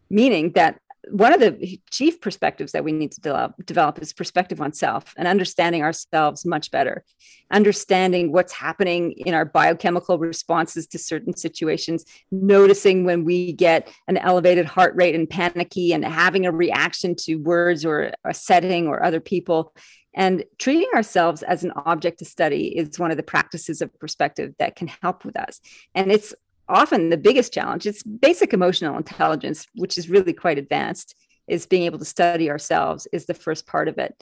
meaning 0.09 0.53
that 0.53 0.81
one 1.13 1.33
of 1.33 1.41
the 1.41 1.81
chief 1.91 2.21
perspectives 2.21 2.73
that 2.73 2.85
we 2.85 2.93
need 2.93 3.13
to 3.13 3.21
develop, 3.21 3.55
develop 3.65 4.01
is 4.01 4.13
perspective 4.13 4.61
on 4.61 4.73
self 4.73 5.15
and 5.17 5.29
understanding 5.29 5.83
ourselves 5.83 6.45
much 6.45 6.71
better, 6.71 7.05
understanding 7.51 8.33
what's 8.33 8.53
happening 8.53 9.13
in 9.13 9.35
our 9.35 9.45
biochemical 9.45 10.19
responses 10.19 10.87
to 10.89 10.99
certain 10.99 11.37
situations, 11.37 12.05
noticing 12.31 13.05
when 13.05 13.25
we 13.25 13.53
get 13.53 13.93
an 14.09 14.17
elevated 14.17 14.67
heart 14.67 14.95
rate 14.97 15.15
and 15.15 15.29
panicky 15.29 15.93
and 15.93 16.05
having 16.05 16.47
a 16.47 16.53
reaction 16.53 17.15
to 17.15 17.37
words 17.37 17.85
or 17.85 18.13
a 18.25 18.35
setting 18.35 18.87
or 18.87 19.03
other 19.03 19.21
people. 19.21 19.75
And 20.15 20.45
treating 20.59 20.89
ourselves 20.95 21.43
as 21.43 21.63
an 21.63 21.73
object 21.87 22.19
to 22.19 22.25
study 22.25 22.77
is 22.77 22.99
one 22.99 23.11
of 23.11 23.17
the 23.17 23.23
practices 23.23 23.81
of 23.81 23.97
perspective 24.01 24.55
that 24.59 24.75
can 24.75 24.89
help 24.89 25.25
with 25.25 25.39
us. 25.39 25.61
And 25.95 26.11
it's 26.11 26.35
often 26.71 27.11
the 27.11 27.17
biggest 27.17 27.53
challenge. 27.53 27.87
It's 27.87 28.03
basic 28.03 28.53
emotional 28.53 28.97
intelligence, 28.97 29.67
which 29.75 29.99
is 29.99 30.09
really 30.09 30.33
quite 30.33 30.59
advanced, 30.59 31.15
is 31.49 31.67
being 31.67 31.85
able 31.85 31.99
to 31.99 32.05
study 32.05 32.51
ourselves, 32.51 33.07
is 33.13 33.27
the 33.27 33.35
first 33.35 33.67
part 33.67 33.89
of 33.89 33.99
it. 33.99 34.15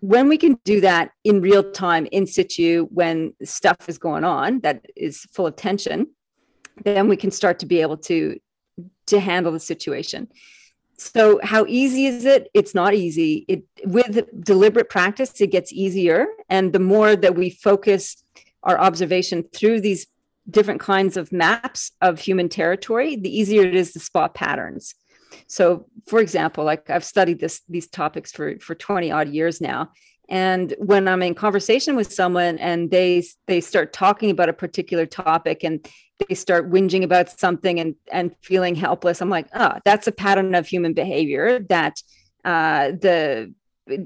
When 0.00 0.28
we 0.28 0.36
can 0.36 0.58
do 0.64 0.80
that 0.82 1.12
in 1.24 1.40
real 1.40 1.70
time, 1.72 2.06
in 2.12 2.26
situ, 2.26 2.86
when 2.90 3.32
stuff 3.42 3.88
is 3.88 3.98
going 3.98 4.24
on 4.24 4.60
that 4.60 4.84
is 4.94 5.20
full 5.32 5.46
of 5.46 5.56
tension, 5.56 6.08
then 6.84 7.08
we 7.08 7.16
can 7.16 7.30
start 7.30 7.58
to 7.60 7.66
be 7.66 7.80
able 7.80 7.96
to 7.96 8.38
to 9.06 9.20
handle 9.20 9.52
the 9.52 9.60
situation. 9.60 10.28
So 10.98 11.40
how 11.42 11.64
easy 11.66 12.06
is 12.06 12.24
it? 12.24 12.48
It's 12.54 12.74
not 12.74 12.94
easy. 12.94 13.44
It 13.48 13.64
with 13.84 14.28
deliberate 14.44 14.90
practice, 14.90 15.40
it 15.40 15.50
gets 15.50 15.72
easier. 15.72 16.26
And 16.48 16.72
the 16.72 16.78
more 16.78 17.16
that 17.16 17.34
we 17.34 17.50
focus 17.50 18.22
our 18.62 18.78
observation 18.78 19.44
through 19.54 19.80
these 19.80 20.06
different 20.48 20.80
kinds 20.80 21.16
of 21.16 21.32
maps 21.32 21.92
of 22.00 22.20
human 22.20 22.48
territory, 22.48 23.16
the 23.16 23.36
easier 23.36 23.62
it 23.62 23.74
is 23.74 23.92
to 23.92 24.00
spot 24.00 24.34
patterns. 24.34 24.94
So, 25.46 25.86
for 26.06 26.20
example, 26.20 26.64
like 26.64 26.88
I've 26.88 27.04
studied 27.04 27.40
this 27.40 27.62
these 27.68 27.88
topics 27.88 28.32
for 28.32 28.58
for 28.60 28.74
20 28.74 29.10
odd 29.10 29.28
years 29.28 29.60
now. 29.60 29.90
And 30.28 30.74
when 30.78 31.06
I'm 31.06 31.22
in 31.22 31.34
conversation 31.34 31.94
with 31.94 32.12
someone 32.12 32.58
and 32.58 32.90
they 32.90 33.24
they 33.46 33.60
start 33.60 33.92
talking 33.92 34.30
about 34.30 34.48
a 34.48 34.52
particular 34.52 35.06
topic 35.06 35.62
and 35.62 35.86
they 36.28 36.34
start 36.34 36.70
whinging 36.70 37.04
about 37.04 37.38
something 37.38 37.78
and 37.78 37.94
and 38.10 38.34
feeling 38.42 38.74
helpless, 38.74 39.20
I'm 39.20 39.30
like, 39.30 39.48
oh, 39.54 39.78
that's 39.84 40.06
a 40.06 40.12
pattern 40.12 40.54
of 40.54 40.66
human 40.66 40.94
behavior 40.94 41.60
that 41.68 42.02
uh, 42.44 42.90
the 42.90 43.52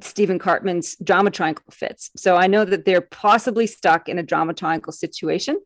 Stephen 0.02 0.38
Karpman's 0.38 0.97
drama 0.97 1.30
triangle 1.30 1.64
fits. 1.70 2.11
So 2.16 2.37
I 2.37 2.49
know 2.49 2.66
that 2.66 2.85
they're 2.85 3.00
possibly 3.00 3.66
stuck 3.66 4.11
in 4.11 4.18
a 4.18 4.23
drama 4.23 4.52
triangle 4.52 4.92
situation 4.92 5.59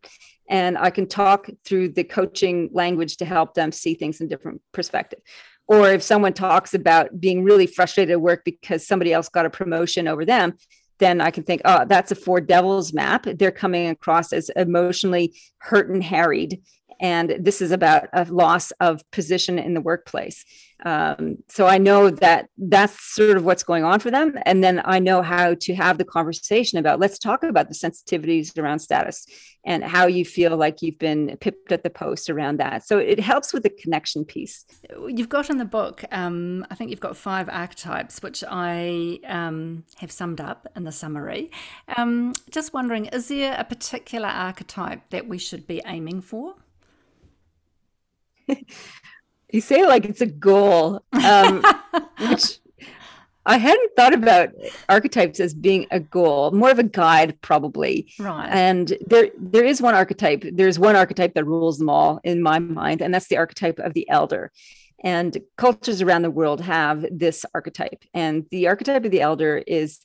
and 0.48 0.76
I 0.76 0.90
can 0.90 1.06
talk 1.06 1.48
through 1.64 1.90
the 1.90 2.04
coaching 2.04 2.70
language 2.72 3.16
to 3.18 3.24
help 3.24 3.54
them 3.54 3.72
see 3.72 3.94
things 3.94 4.20
in 4.20 4.28
different 4.28 4.60
perspective. 4.72 5.20
Or 5.66 5.90
if 5.90 6.02
someone 6.02 6.34
talks 6.34 6.74
about 6.74 7.20
being 7.20 7.42
really 7.42 7.66
frustrated 7.66 8.12
at 8.12 8.20
work 8.20 8.42
because 8.44 8.86
somebody 8.86 9.12
else 9.12 9.28
got 9.28 9.46
a 9.46 9.50
promotion 9.50 10.06
over 10.06 10.24
them, 10.24 10.54
then 10.98 11.20
I 11.20 11.30
can 11.30 11.44
think, 11.44 11.62
oh, 11.64 11.84
that's 11.86 12.12
a 12.12 12.16
four 12.16 12.40
devils 12.40 12.92
map. 12.92 13.26
They're 13.26 13.50
coming 13.50 13.88
across 13.88 14.32
as 14.32 14.50
emotionally 14.50 15.34
hurt 15.58 15.88
and 15.88 16.02
harried 16.02 16.60
and 17.00 17.36
this 17.40 17.60
is 17.60 17.70
about 17.70 18.08
a 18.12 18.24
loss 18.24 18.70
of 18.80 19.08
position 19.10 19.58
in 19.58 19.74
the 19.74 19.80
workplace. 19.80 20.44
Um, 20.84 21.38
so 21.48 21.66
I 21.66 21.78
know 21.78 22.10
that 22.10 22.48
that's 22.58 23.00
sort 23.14 23.36
of 23.36 23.44
what's 23.44 23.62
going 23.62 23.84
on 23.84 24.00
for 24.00 24.10
them, 24.10 24.38
and 24.44 24.62
then 24.62 24.82
I 24.84 24.98
know 24.98 25.22
how 25.22 25.54
to 25.54 25.74
have 25.74 25.98
the 25.98 26.04
conversation 26.04 26.78
about. 26.78 27.00
Let's 27.00 27.18
talk 27.18 27.42
about 27.42 27.68
the 27.68 27.74
sensitivities 27.74 28.58
around 28.58 28.80
status 28.80 29.26
and 29.64 29.82
how 29.82 30.06
you 30.06 30.24
feel 30.24 30.56
like 30.56 30.82
you've 30.82 30.98
been 30.98 31.36
pipped 31.40 31.72
at 31.72 31.84
the 31.84 31.90
post 31.90 32.28
around 32.28 32.58
that. 32.58 32.86
So 32.86 32.98
it 32.98 33.18
helps 33.18 33.54
with 33.54 33.62
the 33.62 33.70
connection 33.70 34.24
piece. 34.24 34.66
You've 35.06 35.30
got 35.30 35.48
in 35.48 35.56
the 35.56 35.64
book, 35.64 36.04
um, 36.12 36.66
I 36.70 36.74
think 36.74 36.90
you've 36.90 37.00
got 37.00 37.16
five 37.16 37.48
archetypes, 37.48 38.22
which 38.22 38.44
I 38.46 39.20
um, 39.26 39.84
have 39.98 40.12
summed 40.12 40.40
up 40.40 40.66
in 40.76 40.84
the 40.84 40.92
summary. 40.92 41.50
Um, 41.96 42.34
just 42.50 42.74
wondering, 42.74 43.06
is 43.06 43.28
there 43.28 43.56
a 43.58 43.64
particular 43.64 44.28
archetype 44.28 45.08
that 45.10 45.28
we 45.28 45.38
should 45.38 45.66
be 45.66 45.80
aiming 45.86 46.20
for? 46.20 46.56
You 49.50 49.60
say 49.60 49.80
it 49.80 49.88
like 49.88 50.04
it's 50.04 50.20
a 50.20 50.26
goal, 50.26 51.04
um, 51.12 51.64
which 52.28 52.58
I 53.46 53.58
hadn't 53.58 53.94
thought 53.94 54.14
about 54.14 54.50
archetypes 54.88 55.38
as 55.38 55.52
being 55.52 55.86
a 55.90 56.00
goal, 56.00 56.50
more 56.52 56.70
of 56.70 56.78
a 56.78 56.84
guide, 56.84 57.40
probably. 57.42 58.12
Right. 58.18 58.48
And 58.50 58.96
there, 59.06 59.28
there 59.38 59.64
is 59.64 59.82
one 59.82 59.94
archetype. 59.94 60.44
There's 60.52 60.78
one 60.78 60.96
archetype 60.96 61.34
that 61.34 61.44
rules 61.44 61.78
them 61.78 61.90
all 61.90 62.20
in 62.24 62.42
my 62.42 62.58
mind, 62.58 63.02
and 63.02 63.12
that's 63.12 63.28
the 63.28 63.36
archetype 63.36 63.78
of 63.78 63.92
the 63.92 64.08
elder. 64.08 64.50
And 65.02 65.36
cultures 65.58 66.00
around 66.00 66.22
the 66.22 66.30
world 66.30 66.62
have 66.62 67.04
this 67.10 67.44
archetype, 67.54 68.04
and 68.14 68.46
the 68.50 68.68
archetype 68.68 69.04
of 69.04 69.10
the 69.10 69.20
elder 69.20 69.62
is 69.66 70.00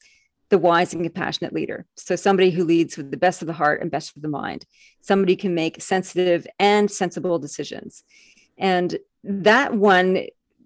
the 0.50 0.58
wise 0.58 0.94
and 0.94 1.04
compassionate 1.04 1.54
leader. 1.54 1.86
So, 1.96 2.16
somebody 2.16 2.52
who 2.52 2.66
leads 2.66 2.98
with 2.98 3.12
the 3.12 3.18
best 3.18 3.42
of 3.42 3.48
the 3.48 3.54
heart 3.54 3.82
and 3.82 3.90
best 3.90 4.16
of 4.18 4.22
the 4.22 4.28
mind. 4.28 4.66
Somebody 5.02 5.36
can 5.36 5.56
make 5.56 5.82
sensitive 5.82 6.46
and 6.60 6.92
sensible 6.92 7.40
decisions. 7.40 8.04
And 8.60 8.98
that 9.24 9.74
one 9.74 10.26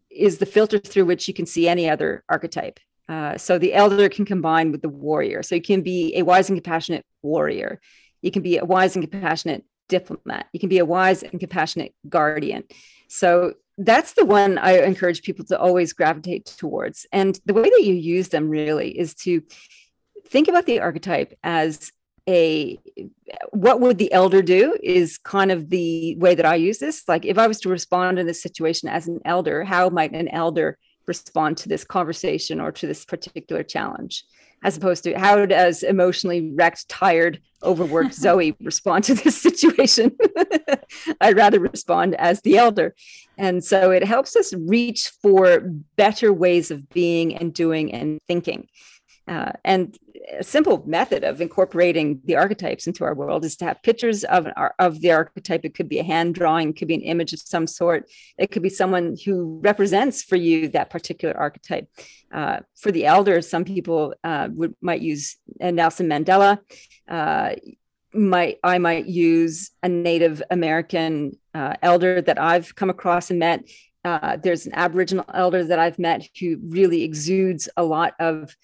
is 0.10 0.38
the 0.38 0.46
filter 0.46 0.80
through 0.80 1.06
which 1.06 1.28
you 1.28 1.34
can 1.34 1.46
see 1.46 1.68
any 1.68 1.90
other 1.90 2.24
archetype. 2.28 2.80
Uh, 3.10 3.38
so, 3.38 3.58
the 3.58 3.74
elder 3.74 4.10
can 4.10 4.26
combine 4.26 4.72
with 4.72 4.82
the 4.82 4.90
warrior. 4.90 5.44
So, 5.44 5.56
you 5.56 5.62
can 5.62 5.82
be 5.82 6.16
a 6.18 6.24
wise 6.24 6.50
and 6.50 6.58
compassionate 6.58 7.06
warrior. 7.22 7.82
You 8.22 8.32
can 8.32 8.42
be 8.42 8.58
a 8.58 8.66
wise 8.66 8.96
and 8.96 9.10
compassionate 9.10 9.66
diplomat. 9.90 10.48
You 10.54 10.60
can 10.60 10.70
be 10.70 10.80
a 10.80 10.86
wise 10.86 11.22
and 11.24 11.40
compassionate 11.40 11.94
guardian. 12.08 12.64
So, 13.10 13.56
that's 13.78 14.14
the 14.14 14.26
one 14.26 14.58
I 14.58 14.84
encourage 14.84 15.24
people 15.24 15.46
to 15.46 15.60
always 15.60 15.94
gravitate 15.94 16.46
towards. 16.46 17.06
And 17.12 17.40
the 17.46 17.54
way 17.54 17.64
that 17.64 17.84
you 17.84 17.94
use 17.94 18.30
them 18.30 18.50
really 18.50 18.98
is 18.98 19.16
to 19.16 19.42
think 20.28 20.48
about 20.48 20.66
the 20.66 20.80
archetype 20.80 21.38
as 21.44 21.92
a 22.28 22.80
what 23.52 23.82
would 23.82 23.98
the 23.98 24.12
elder 24.14 24.42
do 24.42 24.78
is 24.82 25.18
kind 25.18 25.52
of 25.52 25.70
the 25.70 26.16
way 26.18 26.36
that 26.36 26.46
I 26.46 26.56
use 26.56 26.80
this. 26.80 27.04
Like 27.08 27.26
if 27.26 27.38
I 27.38 27.48
was 27.48 27.60
to 27.62 27.70
respond 27.70 28.20
in 28.20 28.28
this 28.28 28.42
situation 28.42 28.90
as 28.90 29.08
an 29.08 29.20
elder, 29.26 29.64
how 29.64 29.90
might 29.90 30.14
an 30.14 30.30
elder 30.30 30.78
respond 31.06 31.58
to 31.58 31.70
this 31.70 31.84
conversation 31.84 32.60
or 32.60 32.72
to 32.72 32.88
this 32.88 33.06
particular 33.06 33.64
challenge? 33.64 34.24
As 34.64 34.78
opposed 34.78 35.04
to 35.04 35.20
how 35.20 35.46
does 35.46 35.84
emotionally 35.84 36.52
wrecked, 36.54 36.88
tired, 36.88 37.42
overworked 37.62 38.14
Zoe 38.14 38.56
respond 38.62 39.04
to 39.06 39.16
this 39.16 39.42
situation? 39.42 40.16
I'd 41.22 41.36
rather 41.36 41.60
respond 41.60 42.16
as 42.16 42.40
the 42.42 42.58
elder. 42.58 42.96
And 43.38 43.64
so 43.64 43.92
it 43.92 44.06
helps 44.06 44.38
us 44.38 44.54
reach 44.54 45.12
for 45.22 45.62
better 45.98 46.32
ways 46.32 46.72
of 46.72 46.88
being 46.90 47.36
and 47.36 47.54
doing 47.54 47.94
and 47.94 48.20
thinking. 48.28 48.70
Uh, 49.28 49.52
and 49.64 49.98
a 50.38 50.44
simple 50.44 50.84
method 50.86 51.24
of 51.24 51.42
incorporating 51.42 52.22
the 52.26 52.36
archetypes 52.36 52.88
into 52.88 53.04
our 53.04 53.14
world 53.14 53.46
is 53.46 53.56
to 53.58 53.66
have 53.66 53.82
pictures 53.84 54.24
of 54.24 54.48
of 54.80 55.02
the 55.02 55.12
archetype. 55.12 55.66
It 55.66 55.74
could 55.76 55.90
be 55.90 56.00
a 56.00 56.04
hand 56.04 56.36
drawing, 56.36 56.70
it 56.70 56.78
could 56.78 56.88
be 56.88 56.96
an 56.96 57.02
image 57.02 57.34
of 57.34 57.40
some 57.40 57.68
sort. 57.68 58.10
It 58.38 58.52
could 58.52 58.64
be 58.64 58.70
someone 58.70 59.16
who 59.24 59.60
represents 59.64 60.24
for 60.24 60.36
you 60.36 60.68
that 60.70 60.90
particular 60.90 61.36
archetype. 61.38 61.88
Uh, 62.32 62.60
for 62.76 62.92
the 62.92 63.06
elders, 63.06 63.50
some 63.50 63.64
people 63.64 64.14
uh, 64.24 64.50
would 64.52 64.76
might 64.82 65.02
use 65.02 65.38
Nelson 65.60 66.08
Mandela. 66.08 66.60
Uh, 67.08 67.52
might 68.14 68.60
I 68.64 68.78
might 68.78 69.06
use 69.06 69.72
a 69.82 69.90
Native 69.90 70.42
American 70.52 71.38
uh, 71.54 71.76
elder 71.82 72.22
that 72.22 72.40
I've 72.40 72.76
come 72.76 72.90
across 72.90 73.30
and 73.30 73.40
met. 73.40 73.64
Uh, 74.06 74.38
there's 74.38 74.66
an 74.66 74.74
Aboriginal 74.76 75.26
elder 75.34 75.64
that 75.64 75.80
I've 75.80 75.98
met 75.98 76.28
who 76.40 76.58
really 76.62 77.04
exudes 77.04 77.70
a 77.78 77.84
lot 77.84 78.14
of 78.20 78.56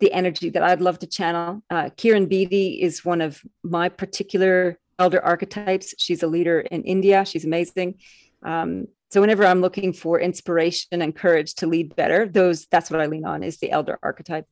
the 0.00 0.12
energy 0.12 0.50
that 0.50 0.62
I'd 0.62 0.80
love 0.80 0.98
to 1.00 1.06
channel. 1.06 1.62
Uh, 1.70 1.90
Kiran 1.96 2.26
Bedi 2.26 2.80
is 2.80 3.04
one 3.04 3.20
of 3.20 3.40
my 3.62 3.88
particular 3.88 4.78
elder 4.98 5.22
archetypes. 5.22 5.94
She's 5.98 6.22
a 6.22 6.26
leader 6.26 6.60
in 6.60 6.82
India. 6.84 7.24
She's 7.24 7.44
amazing. 7.44 7.96
Um, 8.42 8.86
so 9.10 9.20
whenever 9.20 9.44
I'm 9.44 9.60
looking 9.60 9.92
for 9.92 10.20
inspiration 10.20 11.00
and 11.00 11.14
courage 11.14 11.54
to 11.56 11.66
lead 11.66 11.94
better, 11.96 12.28
those 12.28 12.66
that's 12.66 12.90
what 12.90 13.00
I 13.00 13.06
lean 13.06 13.24
on 13.24 13.42
is 13.42 13.58
the 13.58 13.70
elder 13.70 13.98
archetype. 14.02 14.46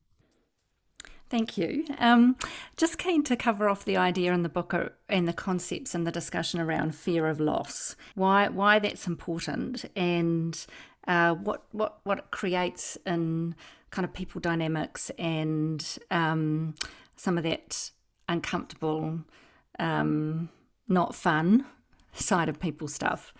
Thank 1.27 1.57
you. 1.57 1.85
Um, 1.97 2.35
just 2.77 2.99
keen 2.99 3.23
to 3.23 3.35
cover 3.35 3.67
off 3.67 3.83
the 3.83 3.97
idea 3.97 4.31
in 4.31 4.43
the 4.43 4.49
book 4.49 4.73
uh, 4.73 4.89
and 5.09 5.27
the 5.27 5.33
concepts 5.33 5.95
and 5.95 6.05
the 6.05 6.11
discussion 6.11 6.59
around 6.61 6.95
fear 6.95 7.27
of 7.27 7.39
loss. 7.39 7.95
Why 8.13 8.47
why 8.47 8.79
that's 8.79 9.07
important 9.07 9.85
and 9.95 10.65
uh, 11.07 11.33
what 11.35 11.63
what 11.71 11.99
what 12.03 12.19
it 12.19 12.31
creates 12.31 12.97
in 13.05 13.55
kind 13.91 14.05
of 14.05 14.13
people 14.13 14.41
dynamics 14.41 15.11
and 15.17 15.97
um, 16.11 16.75
some 17.15 17.37
of 17.37 17.43
that 17.43 17.91
uncomfortable, 18.27 19.19
um, 19.79 20.49
not 20.87 21.15
fun 21.15 21.65
side 22.13 22.49
of 22.49 22.59
people 22.59 22.87
stuff. 22.87 23.33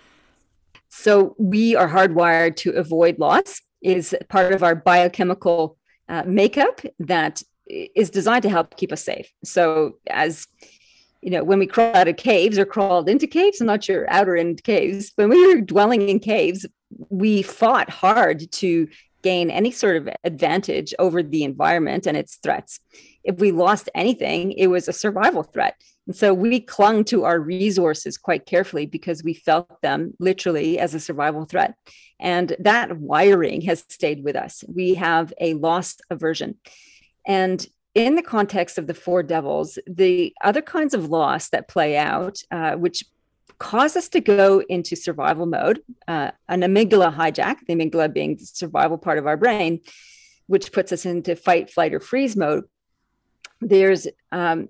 So 0.89 1.36
we 1.38 1.75
are 1.75 1.89
hardwired 1.89 2.56
to 2.58 2.71
avoid 2.71 3.19
loss 3.19 3.62
is 3.82 4.15
part 4.30 4.54
of 4.54 4.63
our 4.63 4.75
biochemical 4.75 5.78
uh, 6.08 6.23
makeup 6.25 6.82
that 6.99 7.41
is 7.67 8.10
designed 8.10 8.43
to 8.43 8.49
help 8.49 8.78
keep 8.78 8.91
us 8.91 9.04
safe. 9.04 9.32
So 9.43 9.97
as 10.08 10.47
you 11.21 11.32
know, 11.32 11.43
when 11.43 11.58
we 11.58 11.65
crawl 11.65 11.95
out 11.95 12.08
of 12.08 12.17
caves 12.17 12.60
or 12.60 12.65
crawled 12.65 13.10
into 13.10 13.25
caves, 13.25 13.60
I'm 13.60 13.67
not 13.67 13.84
sure 13.84 14.06
outer 14.10 14.38
end 14.38 14.63
caves, 14.63 15.12
when 15.15 15.30
we 15.30 15.47
were 15.47 15.62
dwelling 15.62 16.08
in 16.08 16.19
caves, 16.19 16.67
we 17.10 17.41
fought 17.41 17.89
hard 17.89 18.52
to 18.52 18.88
gain 19.26 19.50
any 19.50 19.71
sort 19.71 19.98
of 19.98 20.08
advantage 20.24 20.93
over 21.00 21.24
the 21.24 21.43
environment 21.43 22.06
and 22.06 22.15
its 22.15 22.36
threats. 22.36 22.80
If 23.24 23.39
we 23.39 23.52
lost 23.52 23.89
anything, 23.95 24.52
it 24.52 24.67
was 24.67 24.88
a 24.88 24.93
survival 24.93 25.41
threat. 25.41 25.76
And 26.06 26.15
so 26.15 26.32
we 26.32 26.60
clung 26.60 27.04
to 27.06 27.24
our 27.24 27.39
resources 27.39 28.19
quite 28.19 28.45
carefully 28.45 28.86
because 28.86 29.24
we 29.24 29.34
felt 29.34 29.82
them 29.82 30.13
literally 30.19 30.78
as 30.78 30.93
a 30.93 31.00
survival 31.00 31.45
threat. 31.45 31.74
And 32.19 32.56
that 32.60 33.00
wiring 33.00 33.62
has 33.62 33.84
stayed 33.89 34.24
with 34.24 34.36
us. 34.36 34.63
We 34.67 34.93
have 34.93 35.34
a 35.41 35.56
loss 35.56 35.98
aversion. 36.12 36.60
And 37.26 37.65
in 37.95 38.15
the 38.15 38.21
context 38.21 38.78
of 38.78 38.86
the 38.86 38.93
four 38.93 39.24
devils, 39.24 39.80
the 39.88 40.34
other 40.43 40.62
kinds 40.62 40.93
of 40.93 41.10
loss 41.10 41.50
that 41.50 41.67
play 41.67 41.98
out, 41.98 42.38
uh, 42.52 42.74
which 42.74 43.04
cause 43.58 43.96
us 43.96 44.10
to 44.10 44.20
go 44.20 44.62
into 44.70 44.96
survival 44.96 45.46
mode, 45.46 45.82
uh, 46.08 46.32
an 46.48 46.62
amygdala 46.62 47.13
hijack, 47.13 47.58
the 47.68 47.76
amygdala 47.76 48.12
being 48.12 48.36
the 48.36 48.46
survival 48.46 48.98
part 48.98 49.18
of 49.18 49.28
our 49.28 49.38
brain, 49.38 49.82
which 50.48 50.72
puts 50.72 50.91
us 50.91 51.06
into 51.06 51.36
fight, 51.36 51.70
flight, 51.70 51.94
or 51.94 52.00
freeze 52.00 52.36
mode. 52.36 52.65
There's 53.62 54.08
um, 54.32 54.70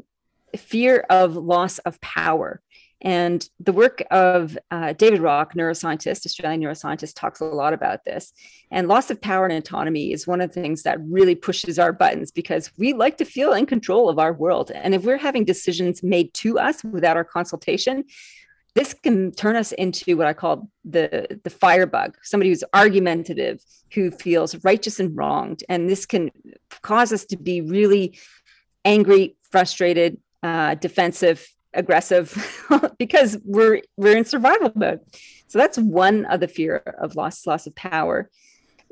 fear 0.56 1.06
of 1.10 1.36
loss 1.36 1.80
of 1.80 2.00
power. 2.02 2.62
And 3.02 3.48
the 3.60 3.74
work 3.74 4.02
of 4.10 4.58
uh, 4.72 4.94
David 4.94 5.20
Rock, 5.20 5.54
neuroscientist, 5.54 6.26
Australian 6.26 6.62
neuroscientist, 6.62 7.14
talks 7.16 7.40
a 7.40 7.46
lot 7.46 7.74
about 7.74 8.04
this. 8.04 8.34
And 8.72 8.88
loss 8.88 9.12
of 9.12 9.22
power 9.22 9.46
and 9.46 9.54
autonomy 9.54 10.12
is 10.12 10.26
one 10.26 10.42
of 10.42 10.52
the 10.52 10.62
things 10.62 10.84
that 10.84 11.00
really 11.02 11.36
pushes 11.36 11.78
our 11.78 11.92
buttons 11.92 12.32
because 12.32 12.72
we 12.78 12.94
like 12.94 13.18
to 13.18 13.26
feel 13.26 13.54
in 13.54 13.66
control 13.66 14.10
of 14.10 14.18
our 14.18 14.34
world. 14.34 14.72
And 14.72 14.96
if 14.96 15.04
we're 15.04 15.18
having 15.18 15.46
decisions 15.46 16.02
made 16.04 16.34
to 16.36 16.58
us 16.58 16.84
without 16.84 17.18
our 17.18 17.26
consultation, 17.26 18.06
this 18.76 18.94
can 18.94 19.32
turn 19.32 19.56
us 19.56 19.72
into 19.72 20.18
what 20.18 20.28
I 20.28 20.34
call 20.34 20.70
the 20.84 21.40
the 21.44 21.50
firebug, 21.50 22.18
somebody 22.22 22.50
who's 22.50 22.64
argumentative, 22.74 23.62
who 23.94 24.12
feels 24.12 24.64
righteous 24.64 25.00
and 25.00 25.16
wronged, 25.16 25.64
and 25.70 25.90
this 25.90 26.06
can 26.06 26.30
cause 26.82 27.14
us 27.14 27.26
to 27.28 27.38
be 27.38 27.62
really 27.62 28.20
angry, 28.84 29.38
frustrated, 29.50 30.18
uh, 30.44 30.76
defensive, 30.76 31.48
aggressive, 31.74 32.68
because 33.00 33.38
we're 33.46 33.82
we're 33.96 34.18
in 34.18 34.26
survival 34.26 34.72
mode. 34.76 35.00
So 35.48 35.58
that's 35.58 35.78
one 35.78 36.26
of 36.26 36.42
the 36.42 36.48
fear 36.50 36.78
of 37.00 37.16
loss, 37.16 37.48
loss 37.48 37.68
of 37.68 37.76
power, 37.76 38.30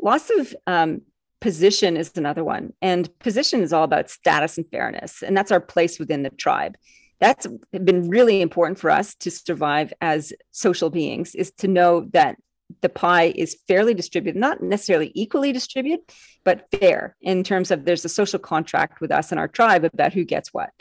loss 0.02 0.30
of 0.30 0.56
um, 0.65 1.02
position 1.41 1.98
is 1.98 2.13
another 2.15 2.46
one, 2.46 2.72
and 2.82 3.10
position 3.19 3.62
is 3.62 3.74
all 3.74 3.84
about 3.84 4.10
status 4.10 4.58
and 4.58 4.65
fairness, 4.72 5.24
and 5.24 5.36
that's 5.36 5.52
our 5.52 5.60
place 5.60 6.00
within 6.00 6.24
the 6.24 6.30
tribe 6.30 6.78
that's 7.24 7.48
been 7.72 8.10
really 8.10 8.42
important 8.42 8.78
for 8.78 8.90
us 8.90 9.16
to 9.16 9.32
survive 9.32 9.94
as 10.02 10.34
social 10.52 10.90
beings 10.90 11.36
is 11.36 11.52
to 11.54 11.70
know 11.70 12.02
that 12.12 12.36
the 12.82 12.90
pie 12.90 13.32
is 13.34 13.58
fairly 13.66 13.94
distributed, 13.94 14.38
not 14.38 14.62
necessarily 14.62 15.10
equally 15.16 15.54
distributed, 15.54 16.02
but 16.44 16.66
fair 16.78 17.16
in 17.22 17.42
terms 17.46 17.72
of 17.72 17.86
there's 17.86 18.04
a 18.04 18.10
social 18.10 18.40
contract 18.40 19.00
with 19.00 19.10
us 19.10 19.32
and 19.32 19.40
our 19.40 19.48
tribe 19.48 19.86
about 19.86 20.12
who 20.12 20.26
gets 20.26 20.54
what. 20.54 20.72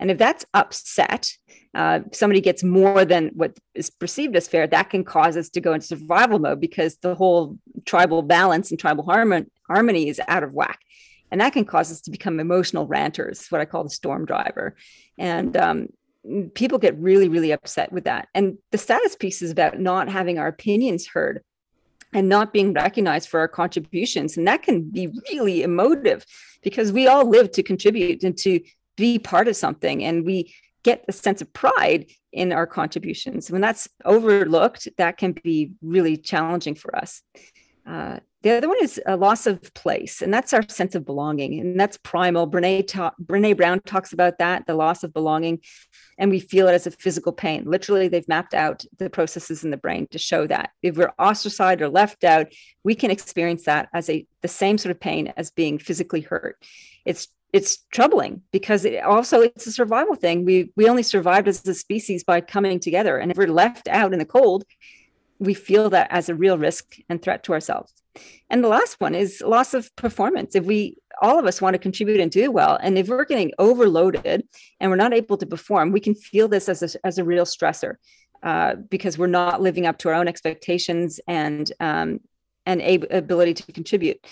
And 0.00 0.10
if 0.10 0.18
that's 0.18 0.44
upset, 0.54 1.30
uh, 1.72 2.00
somebody 2.10 2.40
gets 2.40 2.64
more 2.64 3.04
than 3.04 3.30
what 3.34 3.56
is 3.72 3.88
perceived 3.88 4.34
as 4.34 4.48
fair, 4.48 4.66
that 4.66 4.90
can 4.90 5.04
cause 5.04 5.36
us 5.36 5.50
to 5.50 5.60
go 5.60 5.72
into 5.72 5.86
survival 5.86 6.40
mode 6.40 6.60
because 6.60 6.96
the 6.96 7.14
whole 7.14 7.58
tribal 7.84 8.22
balance 8.22 8.72
and 8.72 8.80
tribal 8.80 9.04
harmony, 9.04 9.46
harmony 9.68 10.08
is 10.08 10.20
out 10.26 10.42
of 10.42 10.52
whack 10.52 10.80
and 11.32 11.40
that 11.40 11.54
can 11.54 11.64
cause 11.64 11.90
us 11.90 12.02
to 12.02 12.10
become 12.10 12.38
emotional 12.38 12.86
ranters 12.86 13.46
what 13.48 13.60
i 13.60 13.64
call 13.64 13.82
the 13.82 13.90
storm 13.90 14.24
driver. 14.24 14.76
And 15.18 15.56
um, 15.56 15.88
people 16.54 16.78
get 16.78 16.96
really 16.98 17.28
really 17.28 17.50
upset 17.50 17.90
with 17.90 18.04
that. 18.04 18.28
And 18.34 18.58
the 18.70 18.78
status 18.78 19.16
piece 19.16 19.42
is 19.42 19.50
about 19.50 19.80
not 19.80 20.08
having 20.08 20.38
our 20.38 20.46
opinions 20.46 21.08
heard 21.08 21.42
and 22.12 22.28
not 22.28 22.52
being 22.52 22.74
recognized 22.74 23.28
for 23.28 23.40
our 23.40 23.48
contributions. 23.48 24.36
And 24.36 24.46
that 24.46 24.62
can 24.62 24.82
be 24.82 25.08
really 25.30 25.62
emotive 25.62 26.24
because 26.62 26.92
we 26.92 27.08
all 27.08 27.28
live 27.28 27.50
to 27.52 27.62
contribute 27.62 28.22
and 28.22 28.36
to 28.38 28.60
be 28.96 29.18
part 29.18 29.48
of 29.48 29.56
something. 29.56 30.04
And 30.04 30.26
we 30.26 30.54
get 30.82 31.04
a 31.08 31.12
sense 31.12 31.40
of 31.40 31.52
pride 31.52 32.06
in 32.32 32.52
our 32.52 32.66
contributions. 32.66 33.50
When 33.50 33.62
that's 33.62 33.88
overlooked 34.04 34.88
that 34.98 35.16
can 35.16 35.32
be 35.32 35.72
really 35.80 36.16
challenging 36.18 36.74
for 36.74 36.94
us. 36.94 37.22
Uh, 37.86 38.18
the 38.42 38.56
other 38.56 38.68
one 38.68 38.78
is 38.82 39.00
a 39.06 39.16
loss 39.16 39.46
of 39.46 39.72
place, 39.74 40.20
and 40.20 40.34
that's 40.34 40.52
our 40.52 40.68
sense 40.68 40.94
of 40.94 41.06
belonging, 41.06 41.60
and 41.60 41.78
that's 41.78 41.96
primal. 41.98 42.50
Brene, 42.50 42.86
ta- 42.86 43.14
Brene 43.24 43.56
Brown 43.56 43.80
talks 43.80 44.12
about 44.12 44.38
that, 44.38 44.66
the 44.66 44.74
loss 44.74 45.04
of 45.04 45.14
belonging, 45.14 45.60
and 46.18 46.30
we 46.30 46.40
feel 46.40 46.66
it 46.66 46.72
as 46.72 46.86
a 46.86 46.90
physical 46.90 47.32
pain. 47.32 47.64
Literally, 47.66 48.08
they've 48.08 48.28
mapped 48.28 48.52
out 48.52 48.84
the 48.98 49.08
processes 49.08 49.62
in 49.62 49.70
the 49.70 49.76
brain 49.76 50.08
to 50.10 50.18
show 50.18 50.46
that 50.48 50.70
if 50.82 50.96
we're 50.96 51.12
ostracized 51.18 51.80
or 51.80 51.88
left 51.88 52.24
out, 52.24 52.48
we 52.82 52.96
can 52.96 53.12
experience 53.12 53.64
that 53.64 53.88
as 53.94 54.10
a 54.10 54.26
the 54.40 54.48
same 54.48 54.76
sort 54.76 54.90
of 54.90 55.00
pain 55.00 55.32
as 55.36 55.52
being 55.52 55.78
physically 55.78 56.20
hurt. 56.20 56.56
It's 57.04 57.28
it's 57.52 57.78
troubling 57.92 58.42
because 58.50 58.84
it 58.84 59.04
also 59.04 59.40
it's 59.40 59.66
a 59.68 59.72
survival 59.72 60.16
thing. 60.16 60.44
We 60.44 60.72
we 60.74 60.88
only 60.88 61.04
survived 61.04 61.46
as 61.46 61.66
a 61.68 61.74
species 61.74 62.24
by 62.24 62.40
coming 62.40 62.80
together, 62.80 63.18
and 63.18 63.30
if 63.30 63.36
we're 63.36 63.46
left 63.46 63.86
out 63.86 64.12
in 64.12 64.18
the 64.18 64.24
cold, 64.24 64.64
we 65.38 65.54
feel 65.54 65.90
that 65.90 66.08
as 66.10 66.28
a 66.28 66.34
real 66.34 66.58
risk 66.58 66.96
and 67.08 67.22
threat 67.22 67.44
to 67.44 67.52
ourselves. 67.52 67.92
And 68.50 68.62
the 68.62 68.68
last 68.68 69.00
one 69.00 69.14
is 69.14 69.42
loss 69.44 69.74
of 69.74 69.94
performance. 69.96 70.54
If 70.54 70.64
we 70.64 70.98
all 71.20 71.38
of 71.38 71.46
us 71.46 71.60
want 71.60 71.74
to 71.74 71.78
contribute 71.78 72.20
and 72.20 72.30
do 72.30 72.50
well, 72.50 72.78
and 72.82 72.98
if 72.98 73.08
we're 73.08 73.24
getting 73.24 73.52
overloaded 73.58 74.46
and 74.80 74.90
we're 74.90 74.96
not 74.96 75.14
able 75.14 75.36
to 75.38 75.46
perform, 75.46 75.92
we 75.92 76.00
can 76.00 76.14
feel 76.14 76.48
this 76.48 76.68
as 76.68 76.82
a, 76.82 77.06
as 77.06 77.18
a 77.18 77.24
real 77.24 77.44
stressor 77.44 77.94
uh, 78.42 78.74
because 78.90 79.18
we're 79.18 79.26
not 79.26 79.62
living 79.62 79.86
up 79.86 79.98
to 79.98 80.08
our 80.08 80.14
own 80.14 80.28
expectations 80.28 81.20
and 81.26 81.72
um, 81.80 82.20
and 82.66 82.80
ability 83.10 83.54
to 83.54 83.72
contribute 83.72 84.24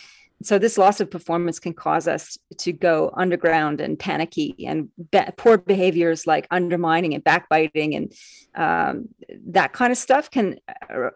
so 0.43 0.59
this 0.59 0.79
loss 0.79 1.01
of 1.01 1.11
performance 1.11 1.59
can 1.59 1.75
cause 1.75 2.09
us 2.09 2.39
to 2.59 2.73
go 2.73 3.13
underground 3.15 3.81
and 3.81 3.99
panicky 3.99 4.55
and 4.67 4.89
be- 5.11 5.21
poor 5.37 5.59
behaviors 5.59 6.27
like 6.27 6.47
undermining 6.51 7.15
and 7.15 7.23
backbiting 7.23 7.95
and 7.95 8.13
um, 8.55 9.09
that 9.49 9.73
kind 9.73 9.93
of 9.93 9.99
stuff 9.99 10.31
can 10.31 10.59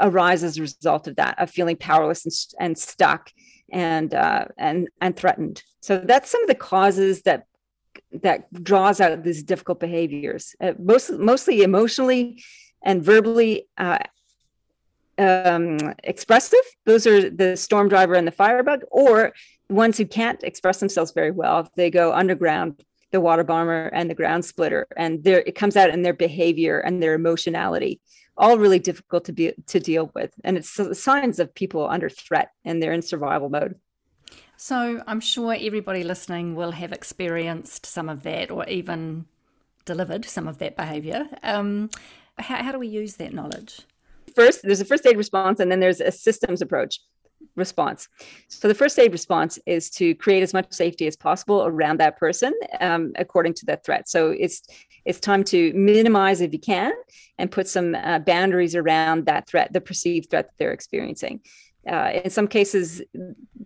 arise 0.01 0.45
as 0.45 0.59
a 0.59 0.61
result 0.61 1.07
of 1.07 1.17
that 1.17 1.39
of 1.39 1.51
feeling 1.51 1.77
powerless 1.77 2.25
and, 2.25 2.35
and 2.61 2.79
stuck 2.79 3.31
and 3.73 4.15
uh, 4.15 4.45
and 4.59 4.89
and 5.01 5.17
threatened. 5.17 5.63
So 5.81 5.99
that's 5.99 6.31
some 6.31 6.43
of 6.43 6.49
the 6.49 6.55
causes 6.55 7.23
that 7.23 7.47
that 8.23 8.53
draws 8.63 9.01
out 9.01 9.23
these 9.23 9.43
difficult 9.43 9.81
behaviors. 9.81 10.55
Uh, 10.61 10.73
most, 10.79 11.11
mostly 11.13 11.63
emotionally 11.63 12.43
and 12.83 13.03
verbally 13.03 13.69
uh, 13.79 13.99
um, 15.19 15.79
expressive. 16.05 16.65
Those 16.85 17.07
are 17.07 17.31
the 17.31 17.57
storm 17.57 17.89
driver 17.89 18.15
and 18.15 18.27
the 18.27 18.33
firebug, 18.33 18.83
or 18.91 19.33
ones 19.69 19.99
who 19.99 20.07
can't 20.07 20.43
express 20.43 20.81
themselves 20.81 21.13
very 21.13 21.31
well. 21.31 21.71
They 21.77 21.91
go 21.91 22.13
underground, 22.13 22.85
the 23.13 23.21
water 23.21 23.45
bomber 23.45 23.87
and 23.89 24.11
the 24.11 24.15
ground 24.15 24.45
splitter, 24.45 24.87
and 24.97 25.23
there 25.25 25.43
it 25.47 25.55
comes 25.55 25.77
out 25.77 25.91
in 25.91 26.03
their 26.03 26.15
behavior 26.15 26.81
and 26.81 27.03
their 27.03 27.15
emotionality. 27.15 28.01
All 28.37 28.59
really 28.59 28.81
difficult 28.81 29.25
to 29.27 29.33
be 29.33 29.53
to 29.67 29.79
deal 29.79 30.11
with, 30.15 30.35
and 30.43 30.57
it's 30.57 30.81
signs 30.99 31.39
of 31.39 31.55
people 31.55 31.89
under 31.89 32.09
threat 32.09 32.51
and 32.65 32.83
they're 32.83 32.93
in 32.93 33.03
survival 33.03 33.49
mode. 33.49 33.77
So 34.57 35.03
I'm 35.07 35.21
sure 35.21 35.57
everybody 35.59 36.05
listening 36.05 36.55
will 36.55 36.73
have 36.73 36.93
experienced 36.93 37.87
some 37.87 38.09
of 38.09 38.23
that, 38.25 38.51
or 38.51 38.69
even 38.69 39.27
delivered 39.85 40.25
some 40.25 40.49
of 40.49 40.59
that 40.59 40.77
behavior. 40.77 41.29
Um, 41.43 41.91
how, 42.39 42.63
how 42.63 42.73
do 42.73 42.79
we 42.79 42.89
use 42.89 43.17
that 43.17 43.33
knowledge? 43.33 43.83
First 44.35 44.61
there's 44.63 44.81
a 44.81 44.85
first 44.85 45.07
aid 45.07 45.17
response 45.17 45.61
and 45.61 45.71
then 45.71 45.81
there's 45.81 46.01
a 46.01 46.11
systems 46.11 46.63
approach 46.63 47.01
response. 47.57 48.09
So 48.49 48.69
the 48.69 48.75
first 48.75 48.99
aid 48.99 49.13
response 49.13 49.59
is 49.67 49.91
to 49.91 50.15
create 50.15 50.43
as 50.43 50.53
much 50.53 50.73
safety 50.73 51.07
as 51.07 51.17
possible 51.17 51.65
around 51.65 52.01
that 52.01 52.19
person 52.19 52.53
um, 52.81 53.13
according 53.17 53.55
to 53.55 53.67
that 53.67 53.85
threat. 53.85 54.09
So 54.09 54.31
it's 54.31 54.63
it's 55.05 55.21
time 55.21 55.45
to 55.45 55.73
minimize 55.75 56.41
if 56.41 56.53
you 56.53 56.59
can 56.59 56.93
and 57.39 57.51
put 57.51 57.69
some 57.69 57.95
uh, 57.95 58.21
boundaries 58.21 58.75
around 58.75 59.27
that 59.27 59.47
threat, 59.47 59.73
the 59.73 59.81
perceived 59.81 60.31
threat 60.31 60.47
that 60.47 60.55
they're 60.59 60.73
experiencing. 60.73 61.41
Uh, 61.87 62.23
in 62.25 62.31
some 62.31 62.49
cases, 62.49 63.03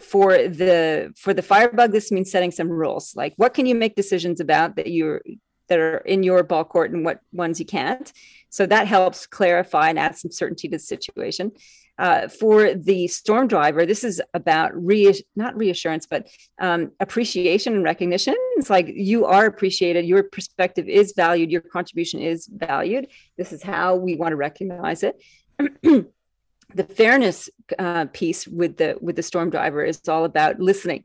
for 0.00 0.32
the 0.32 1.12
for 1.16 1.32
the 1.32 1.42
firebug, 1.42 1.92
this 1.92 2.10
means 2.10 2.30
setting 2.30 2.50
some 2.50 2.68
rules, 2.68 3.14
like 3.14 3.34
what 3.36 3.54
can 3.54 3.66
you 3.66 3.76
make 3.76 3.94
decisions 3.94 4.40
about 4.40 4.74
that 4.76 4.88
you 4.88 5.20
that 5.68 5.78
are 5.78 5.98
in 5.98 6.22
your 6.22 6.42
ball 6.42 6.64
court 6.64 6.90
and 6.90 7.04
what 7.04 7.20
ones 7.32 7.60
you 7.60 7.66
can't. 7.66 8.12
So 8.50 8.66
that 8.66 8.86
helps 8.86 9.26
clarify 9.26 9.90
and 9.90 9.98
add 9.98 10.16
some 10.16 10.30
certainty 10.30 10.68
to 10.68 10.76
the 10.76 10.78
situation. 10.78 11.52
Uh, 11.98 12.28
for 12.28 12.74
the 12.74 13.08
storm 13.08 13.48
driver, 13.48 13.84
this 13.84 14.04
is 14.04 14.22
about 14.32 14.70
re 14.74 15.12
not 15.34 15.56
reassurance, 15.56 16.06
but 16.06 16.28
um, 16.60 16.92
appreciation 17.00 17.74
and 17.74 17.82
recognition. 17.82 18.36
It's 18.56 18.70
like 18.70 18.86
you 18.88 19.26
are 19.26 19.46
appreciated, 19.46 20.06
your 20.06 20.22
perspective 20.22 20.88
is 20.88 21.12
valued, 21.16 21.50
your 21.50 21.60
contribution 21.60 22.20
is 22.20 22.46
valued. 22.46 23.08
This 23.36 23.52
is 23.52 23.64
how 23.64 23.96
we 23.96 24.14
want 24.14 24.30
to 24.30 24.36
recognize 24.36 25.02
it. 25.02 25.20
the 25.82 26.84
fairness 26.84 27.50
uh, 27.80 28.06
piece 28.12 28.46
with 28.46 28.76
the 28.76 28.96
with 29.00 29.16
the 29.16 29.22
storm 29.22 29.50
driver 29.50 29.84
is 29.84 30.00
all 30.08 30.24
about 30.24 30.60
listening 30.60 31.04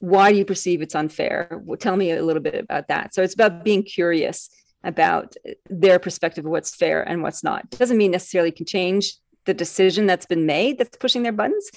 why 0.00 0.32
do 0.32 0.38
you 0.38 0.44
perceive 0.44 0.82
it's 0.82 0.94
unfair? 0.94 1.62
Tell 1.78 1.96
me 1.96 2.10
a 2.10 2.22
little 2.22 2.42
bit 2.42 2.54
about 2.56 2.88
that. 2.88 3.14
So 3.14 3.22
it's 3.22 3.34
about 3.34 3.64
being 3.64 3.82
curious 3.82 4.50
about 4.82 5.34
their 5.68 5.98
perspective 5.98 6.44
of 6.44 6.50
what's 6.50 6.74
fair 6.74 7.02
and 7.02 7.22
what's 7.22 7.44
not. 7.44 7.64
It 7.72 7.78
doesn't 7.78 7.98
mean 7.98 8.10
necessarily 8.10 8.50
can 8.50 8.66
change 8.66 9.14
the 9.44 9.50
the 9.50 9.54
decision 9.54 10.06
that's 10.06 10.26
been 10.26 10.46
made 10.46 10.78
that's 10.78 10.96
pushing 10.96 11.22
their 11.22 11.32
buttons. 11.32 11.70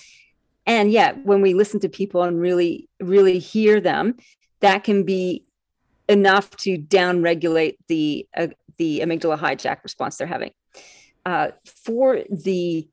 And 0.66 0.92
yet, 0.92 1.26
when 1.26 1.42
we 1.42 1.54
listen 1.54 1.80
to 1.82 1.90
people 1.90 2.24
and 2.24 2.40
really, 2.40 2.88
really 3.00 3.40
hear 3.40 3.82
them, 3.82 4.16
that 4.60 4.84
can 4.84 5.04
be 5.04 5.44
enough 6.08 6.52
to 6.58 6.78
downregulate 6.78 7.78
the 7.88 8.28
uh, 8.36 8.48
the 8.78 9.02
amygdala 9.02 9.38
hijack 9.38 9.84
response 9.84 10.18
they're 10.18 10.28
having. 10.28 10.52
Uh, 11.26 11.50
for 11.66 12.22
the 12.30 12.88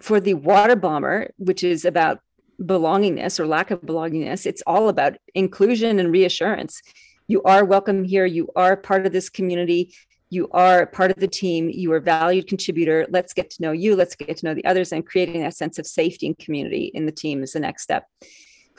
for 0.00 0.20
the 0.20 0.34
water 0.34 0.76
bomber, 0.76 1.32
which 1.36 1.64
is 1.64 1.84
about 1.84 2.20
belongingness 2.60 3.40
or 3.40 3.46
lack 3.46 3.70
of 3.70 3.80
belongingness, 3.82 4.46
it's 4.46 4.62
all 4.66 4.88
about 4.88 5.16
inclusion 5.34 5.98
and 5.98 6.12
reassurance. 6.12 6.80
You 7.28 7.42
are 7.42 7.64
welcome 7.64 8.04
here. 8.04 8.26
You 8.26 8.48
are 8.56 8.76
part 8.76 9.06
of 9.06 9.12
this 9.12 9.30
community. 9.30 9.94
You 10.30 10.48
are 10.52 10.86
part 10.86 11.10
of 11.10 11.16
the 11.16 11.28
team. 11.28 11.70
You 11.70 11.92
are 11.92 11.96
a 11.96 12.00
valued 12.00 12.46
contributor. 12.46 13.06
Let's 13.10 13.32
get 13.32 13.50
to 13.50 13.62
know 13.62 13.72
you. 13.72 13.96
Let's 13.96 14.14
get 14.14 14.36
to 14.36 14.46
know 14.46 14.54
the 14.54 14.64
others 14.64 14.92
and 14.92 15.06
creating 15.06 15.42
that 15.42 15.56
sense 15.56 15.78
of 15.78 15.86
safety 15.86 16.26
and 16.26 16.38
community 16.38 16.90
in 16.94 17.06
the 17.06 17.12
team 17.12 17.42
is 17.42 17.52
the 17.52 17.60
next 17.60 17.82
step 17.82 18.04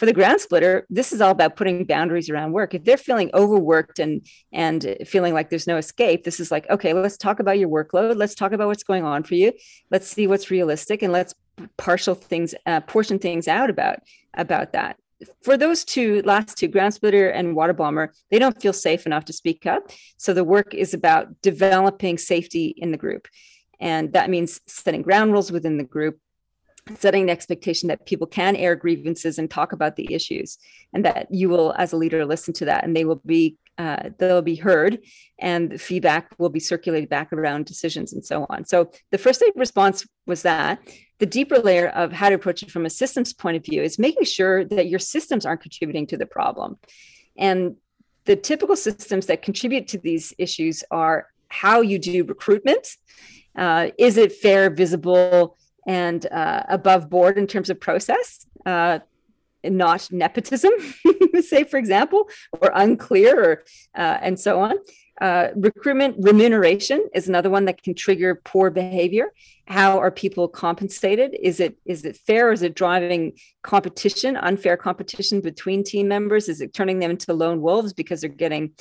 for 0.01 0.07
the 0.07 0.13
ground 0.13 0.41
splitter, 0.41 0.87
this 0.89 1.13
is 1.13 1.21
all 1.21 1.29
about 1.29 1.55
putting 1.55 1.85
boundaries 1.85 2.27
around 2.27 2.53
work. 2.53 2.73
If 2.73 2.83
they're 2.83 2.97
feeling 2.97 3.29
overworked 3.35 3.99
and 3.99 4.25
and 4.51 4.95
feeling 5.05 5.35
like 5.35 5.51
there's 5.51 5.67
no 5.67 5.77
escape, 5.77 6.23
this 6.23 6.39
is 6.39 6.49
like, 6.49 6.67
okay, 6.71 6.93
let's 6.93 7.17
talk 7.17 7.39
about 7.39 7.59
your 7.59 7.69
workload. 7.69 8.15
Let's 8.15 8.33
talk 8.33 8.51
about 8.51 8.67
what's 8.67 8.81
going 8.81 9.03
on 9.03 9.21
for 9.21 9.35
you. 9.35 9.53
Let's 9.91 10.07
see 10.07 10.25
what's 10.25 10.49
realistic, 10.49 11.03
and 11.03 11.13
let's 11.13 11.35
partial 11.77 12.15
things, 12.15 12.53
uh, 12.65 12.81
portion 12.81 13.19
things 13.19 13.47
out 13.47 13.69
about 13.69 13.99
about 14.33 14.73
that. 14.73 14.97
For 15.43 15.55
those 15.55 15.85
two 15.85 16.21
last 16.23 16.57
two, 16.57 16.67
ground 16.67 16.93
splitter 16.93 17.29
and 17.29 17.55
water 17.55 17.73
bomber, 17.73 18.13
they 18.31 18.39
don't 18.39 18.59
feel 18.59 18.73
safe 18.73 19.05
enough 19.05 19.25
to 19.25 19.33
speak 19.33 19.65
up. 19.65 19.91
So 20.17 20.33
the 20.33 20.43
work 20.43 20.73
is 20.73 20.93
about 20.93 21.41
developing 21.41 22.17
safety 22.17 22.73
in 22.77 22.91
the 22.91 22.97
group. 22.97 23.27
And 23.79 24.13
that 24.13 24.29
means 24.29 24.61
setting 24.67 25.01
ground 25.01 25.31
rules 25.31 25.51
within 25.51 25.77
the 25.77 25.83
group, 25.83 26.19
setting 26.97 27.25
the 27.25 27.31
expectation 27.31 27.89
that 27.89 28.05
people 28.05 28.27
can 28.27 28.55
air 28.55 28.75
grievances 28.75 29.37
and 29.37 29.49
talk 29.49 29.73
about 29.73 29.95
the 29.95 30.13
issues 30.13 30.57
and 30.93 31.05
that 31.05 31.27
you 31.31 31.49
will 31.49 31.73
as 31.77 31.93
a 31.93 31.97
leader 31.97 32.25
listen 32.25 32.53
to 32.55 32.65
that 32.65 32.83
and 32.83 32.95
they 32.95 33.05
will 33.05 33.21
be 33.25 33.57
uh, 33.77 34.09
they'll 34.17 34.41
be 34.41 34.55
heard 34.55 34.99
and 35.39 35.79
feedback 35.79 36.31
will 36.37 36.49
be 36.49 36.59
circulated 36.59 37.09
back 37.09 37.33
around 37.33 37.65
decisions 37.65 38.13
and 38.13 38.23
so 38.23 38.45
on. 38.49 38.65
So 38.65 38.91
the 39.11 39.17
first 39.17 39.41
aid 39.43 39.53
response 39.55 40.05
was 40.27 40.43
that. 40.43 40.79
The 41.19 41.25
deeper 41.25 41.59
layer 41.59 41.87
of 41.89 42.11
how 42.11 42.29
to 42.29 42.35
approach 42.35 42.63
it 42.63 42.71
from 42.71 42.85
a 42.85 42.89
systems 42.89 43.33
point 43.33 43.57
of 43.57 43.65
view 43.65 43.81
is 43.81 43.99
making 43.99 44.25
sure 44.25 44.65
that 44.65 44.87
your 44.87 44.99
systems 44.99 45.45
aren't 45.45 45.61
contributing 45.61 46.07
to 46.07 46.17
the 46.17 46.25
problem. 46.25 46.77
And 47.37 47.75
the 48.25 48.35
typical 48.35 48.75
systems 48.75 49.25
that 49.27 49.41
contribute 49.41 49.87
to 49.89 49.97
these 49.97 50.33
issues 50.37 50.83
are 50.91 51.27
how 51.47 51.81
you 51.81 51.99
do 51.99 52.23
recruitment. 52.23 52.87
Uh, 53.55 53.89
is 53.97 54.17
it 54.17 54.31
fair 54.31 54.69
visible 54.69 55.57
and 55.87 56.25
uh, 56.31 56.63
above 56.69 57.09
board 57.09 57.37
in 57.37 57.47
terms 57.47 57.69
of 57.69 57.79
process, 57.79 58.45
uh, 58.65 58.99
not 59.63 60.11
nepotism, 60.11 60.71
say, 61.41 61.63
for 61.63 61.77
example, 61.77 62.29
or 62.59 62.71
unclear, 62.73 63.43
or, 63.43 63.63
uh, 63.95 64.17
and 64.21 64.39
so 64.39 64.59
on. 64.59 64.75
Uh, 65.21 65.49
recruitment 65.55 66.15
remuneration 66.19 67.07
is 67.13 67.29
another 67.29 67.49
one 67.49 67.65
that 67.65 67.83
can 67.83 67.93
trigger 67.93 68.41
poor 68.43 68.71
behavior. 68.71 69.31
How 69.67 69.99
are 69.99 70.09
people 70.09 70.47
compensated? 70.47 71.37
Is 71.39 71.59
it 71.59 71.77
is 71.85 72.05
it 72.05 72.17
fair? 72.17 72.51
Is 72.51 72.63
it 72.63 72.73
driving 72.73 73.33
competition, 73.61 74.35
unfair 74.35 74.77
competition 74.77 75.39
between 75.39 75.83
team 75.83 76.07
members? 76.07 76.49
Is 76.49 76.59
it 76.59 76.73
turning 76.73 76.97
them 76.97 77.11
into 77.11 77.33
lone 77.33 77.61
wolves 77.61 77.93
because 77.93 78.21
they're 78.21 78.31
getting 78.31 78.71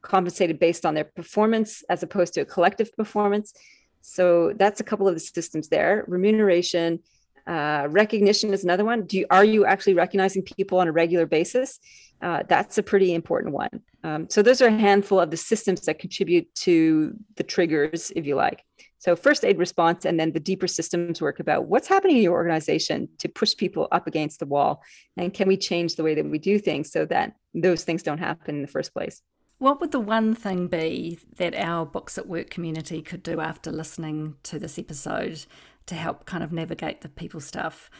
compensated 0.00 0.58
based 0.58 0.86
on 0.86 0.94
their 0.94 1.04
performance 1.04 1.84
as 1.90 2.02
opposed 2.02 2.32
to 2.34 2.40
a 2.40 2.46
collective 2.46 2.90
performance? 2.96 3.52
So 4.00 4.54
that's 4.56 4.80
a 4.80 4.84
couple 4.84 5.06
of 5.08 5.14
the 5.14 5.20
systems 5.20 5.68
there. 5.68 6.04
Remuneration, 6.08 7.00
uh, 7.46 7.86
recognition 7.90 8.52
is 8.52 8.64
another 8.64 8.84
one. 8.84 9.06
Do 9.06 9.18
you, 9.18 9.26
are 9.30 9.44
you 9.44 9.64
actually 9.64 9.94
recognizing 9.94 10.42
people 10.42 10.78
on 10.78 10.88
a 10.88 10.92
regular 10.92 11.26
basis? 11.26 11.78
Uh, 12.20 12.42
that's 12.48 12.78
a 12.78 12.82
pretty 12.82 13.14
important 13.14 13.52
one. 13.52 13.82
Um, 14.04 14.28
so 14.30 14.42
those 14.42 14.62
are 14.62 14.68
a 14.68 14.78
handful 14.78 15.18
of 15.18 15.30
the 15.30 15.36
systems 15.36 15.80
that 15.82 15.98
contribute 15.98 16.54
to 16.56 17.14
the 17.36 17.42
triggers, 17.42 18.12
if 18.14 18.26
you 18.26 18.36
like. 18.36 18.64
So 18.98 19.16
first 19.16 19.44
aid 19.44 19.58
response, 19.58 20.04
and 20.04 20.18
then 20.20 20.30
the 20.30 20.38
deeper 20.38 20.68
systems 20.68 21.20
work 21.20 21.40
about 21.40 21.66
what's 21.66 21.88
happening 21.88 22.18
in 22.18 22.22
your 22.22 22.34
organization 22.34 23.08
to 23.18 23.28
push 23.28 23.56
people 23.56 23.88
up 23.90 24.06
against 24.06 24.38
the 24.38 24.46
wall, 24.46 24.82
and 25.16 25.34
can 25.34 25.48
we 25.48 25.56
change 25.56 25.96
the 25.96 26.04
way 26.04 26.14
that 26.14 26.24
we 26.24 26.38
do 26.38 26.60
things 26.60 26.92
so 26.92 27.04
that 27.06 27.34
those 27.54 27.84
things 27.84 28.02
don't 28.02 28.18
happen 28.18 28.56
in 28.56 28.62
the 28.62 28.68
first 28.68 28.92
place. 28.92 29.20
What 29.58 29.80
would 29.80 29.92
the 29.92 30.00
one 30.00 30.34
thing 30.34 30.66
be 30.66 31.18
that 31.36 31.54
our 31.54 31.86
Books 31.86 32.16
That 32.16 32.26
Work 32.26 32.50
community 32.50 33.00
could 33.00 33.22
do 33.22 33.40
after 33.40 33.70
listening 33.70 34.34
to 34.44 34.58
this 34.58 34.78
episode 34.78 35.44
to 35.92 35.98
help 35.98 36.24
kind 36.24 36.42
of 36.42 36.52
navigate 36.52 37.02
the 37.02 37.08
people 37.08 37.40
stuff? 37.40 37.90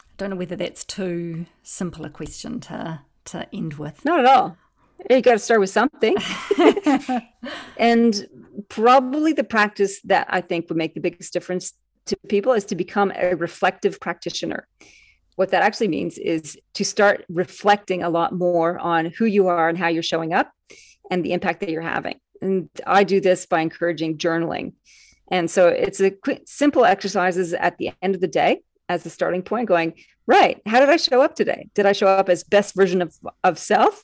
I 0.00 0.04
don't 0.16 0.30
know 0.30 0.36
whether 0.36 0.56
that's 0.56 0.84
too 0.84 1.46
simple 1.62 2.04
a 2.04 2.10
question 2.10 2.60
to 2.60 3.00
to 3.26 3.46
end 3.52 3.74
with. 3.74 4.04
Not 4.04 4.20
at 4.20 4.26
all. 4.26 4.56
You 5.08 5.20
got 5.20 5.32
to 5.32 5.38
start 5.38 5.60
with 5.60 5.70
something. 5.70 6.16
and 7.76 8.26
probably 8.68 9.32
the 9.32 9.44
practice 9.44 10.00
that 10.02 10.26
I 10.30 10.40
think 10.40 10.68
would 10.68 10.78
make 10.78 10.94
the 10.94 11.00
biggest 11.00 11.32
difference 11.32 11.72
to 12.06 12.16
people 12.28 12.52
is 12.52 12.64
to 12.66 12.74
become 12.74 13.12
a 13.14 13.34
reflective 13.34 14.00
practitioner. 14.00 14.66
What 15.36 15.50
that 15.50 15.62
actually 15.62 15.88
means 15.88 16.18
is 16.18 16.58
to 16.74 16.84
start 16.84 17.24
reflecting 17.28 18.02
a 18.02 18.10
lot 18.10 18.32
more 18.32 18.78
on 18.78 19.06
who 19.06 19.24
you 19.24 19.46
are 19.48 19.68
and 19.68 19.78
how 19.78 19.88
you're 19.88 20.02
showing 20.02 20.32
up 20.32 20.50
and 21.10 21.24
the 21.24 21.32
impact 21.32 21.60
that 21.60 21.70
you're 21.70 21.82
having. 21.82 22.18
And 22.42 22.68
I 22.86 23.04
do 23.04 23.20
this 23.20 23.46
by 23.46 23.60
encouraging 23.60 24.18
journaling. 24.18 24.72
And 25.30 25.50
so 25.50 25.68
it's 25.68 26.00
a 26.00 26.12
simple 26.46 26.84
exercises 26.84 27.52
at 27.52 27.78
the 27.78 27.92
end 28.02 28.14
of 28.14 28.20
the 28.20 28.28
day 28.28 28.62
as 28.88 29.02
the 29.02 29.10
starting 29.10 29.42
point, 29.42 29.68
going, 29.68 29.94
right, 30.26 30.60
how 30.66 30.80
did 30.80 30.88
I 30.88 30.96
show 30.96 31.20
up 31.20 31.34
today? 31.34 31.68
Did 31.74 31.86
I 31.86 31.92
show 31.92 32.06
up 32.06 32.28
as 32.28 32.42
best 32.42 32.74
version 32.74 33.02
of, 33.02 33.14
of 33.44 33.58
self? 33.58 34.02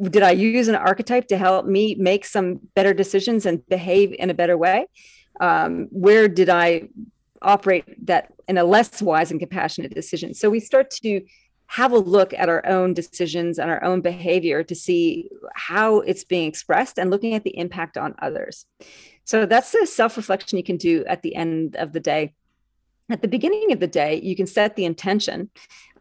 Did 0.00 0.22
I 0.22 0.32
use 0.32 0.68
an 0.68 0.74
archetype 0.74 1.28
to 1.28 1.38
help 1.38 1.66
me 1.66 1.94
make 1.94 2.24
some 2.24 2.60
better 2.74 2.92
decisions 2.92 3.46
and 3.46 3.66
behave 3.68 4.12
in 4.12 4.30
a 4.30 4.34
better 4.34 4.58
way? 4.58 4.86
Um, 5.40 5.86
where 5.90 6.28
did 6.28 6.48
I 6.50 6.88
operate 7.40 8.06
that 8.06 8.32
in 8.48 8.58
a 8.58 8.64
less 8.64 9.00
wise 9.00 9.30
and 9.30 9.38
compassionate 9.38 9.94
decision? 9.94 10.34
So 10.34 10.50
we 10.50 10.60
start 10.60 10.90
to 11.02 11.22
have 11.66 11.92
a 11.92 11.98
look 11.98 12.34
at 12.34 12.48
our 12.48 12.66
own 12.66 12.92
decisions 12.94 13.60
and 13.60 13.70
our 13.70 13.82
own 13.84 14.00
behavior 14.00 14.64
to 14.64 14.74
see 14.74 15.30
how 15.54 16.00
it's 16.00 16.24
being 16.24 16.48
expressed 16.48 16.98
and 16.98 17.10
looking 17.10 17.34
at 17.34 17.44
the 17.44 17.56
impact 17.56 17.96
on 17.96 18.12
others. 18.20 18.66
So 19.30 19.46
that's 19.46 19.70
the 19.70 19.86
self 19.86 20.16
reflection 20.16 20.58
you 20.58 20.64
can 20.64 20.76
do 20.76 21.04
at 21.04 21.22
the 21.22 21.36
end 21.36 21.76
of 21.76 21.92
the 21.92 22.00
day. 22.00 22.34
At 23.08 23.22
the 23.22 23.28
beginning 23.28 23.70
of 23.70 23.78
the 23.78 23.86
day, 23.86 24.20
you 24.20 24.34
can 24.34 24.48
set 24.48 24.74
the 24.74 24.84
intention 24.84 25.50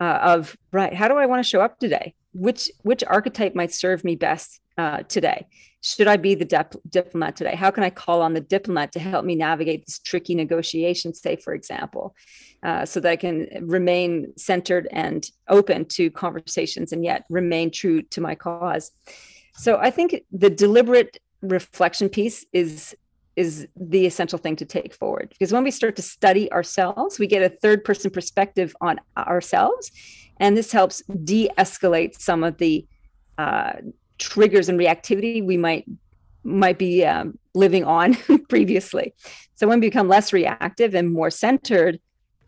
uh, 0.01 0.17
of, 0.33 0.57
right, 0.71 0.95
how 0.95 1.07
do 1.07 1.13
I 1.13 1.27
want 1.27 1.43
to 1.43 1.47
show 1.47 1.61
up 1.61 1.77
today? 1.77 2.15
Which, 2.33 2.71
which 2.81 3.03
archetype 3.03 3.53
might 3.53 3.71
serve 3.71 4.03
me 4.03 4.15
best 4.15 4.61
uh, 4.79 5.03
today? 5.03 5.45
Should 5.81 6.07
I 6.07 6.17
be 6.17 6.33
the 6.33 6.43
dip- 6.43 6.81
diplomat 6.89 7.35
today? 7.35 7.53
How 7.53 7.69
can 7.69 7.83
I 7.83 7.91
call 7.91 8.23
on 8.23 8.33
the 8.33 8.41
diplomat 8.41 8.93
to 8.93 8.99
help 8.99 9.23
me 9.25 9.35
navigate 9.35 9.85
this 9.85 9.99
tricky 9.99 10.33
negotiation, 10.33 11.13
say, 11.13 11.35
for 11.35 11.53
example? 11.53 12.15
Uh, 12.63 12.83
so 12.83 12.99
that 12.99 13.11
I 13.11 13.15
can 13.15 13.47
remain 13.61 14.33
centered 14.37 14.87
and 14.91 15.23
open 15.49 15.85
to 15.85 16.09
conversations 16.09 16.93
and 16.93 17.03
yet 17.03 17.25
remain 17.29 17.69
true 17.69 18.01
to 18.01 18.21
my 18.21 18.33
cause. 18.33 18.91
So 19.53 19.77
I 19.77 19.91
think 19.91 20.23
the 20.31 20.49
deliberate 20.49 21.19
reflection 21.43 22.09
piece 22.09 22.43
is 22.53 22.95
is 23.39 23.67
the 23.75 24.05
essential 24.05 24.37
thing 24.37 24.55
to 24.55 24.65
take 24.65 24.93
forward 24.93 25.29
because 25.29 25.51
when 25.51 25.63
we 25.63 25.71
start 25.71 25.95
to 25.95 26.01
study 26.01 26.51
ourselves 26.51 27.19
we 27.19 27.27
get 27.27 27.41
a 27.41 27.49
third 27.49 27.83
person 27.83 28.11
perspective 28.11 28.75
on 28.81 28.99
ourselves 29.17 29.91
and 30.37 30.55
this 30.55 30.71
helps 30.71 31.01
de-escalate 31.23 32.19
some 32.19 32.43
of 32.43 32.57
the 32.57 32.85
uh, 33.37 33.73
triggers 34.17 34.69
and 34.69 34.79
reactivity 34.79 35.45
we 35.45 35.57
might 35.57 35.85
might 36.43 36.77
be 36.77 37.05
um, 37.05 37.37
living 37.53 37.83
on 37.83 38.15
previously 38.49 39.13
so 39.55 39.67
when 39.67 39.79
we 39.79 39.87
become 39.87 40.07
less 40.07 40.31
reactive 40.31 40.93
and 40.93 41.11
more 41.11 41.29
centered 41.29 41.99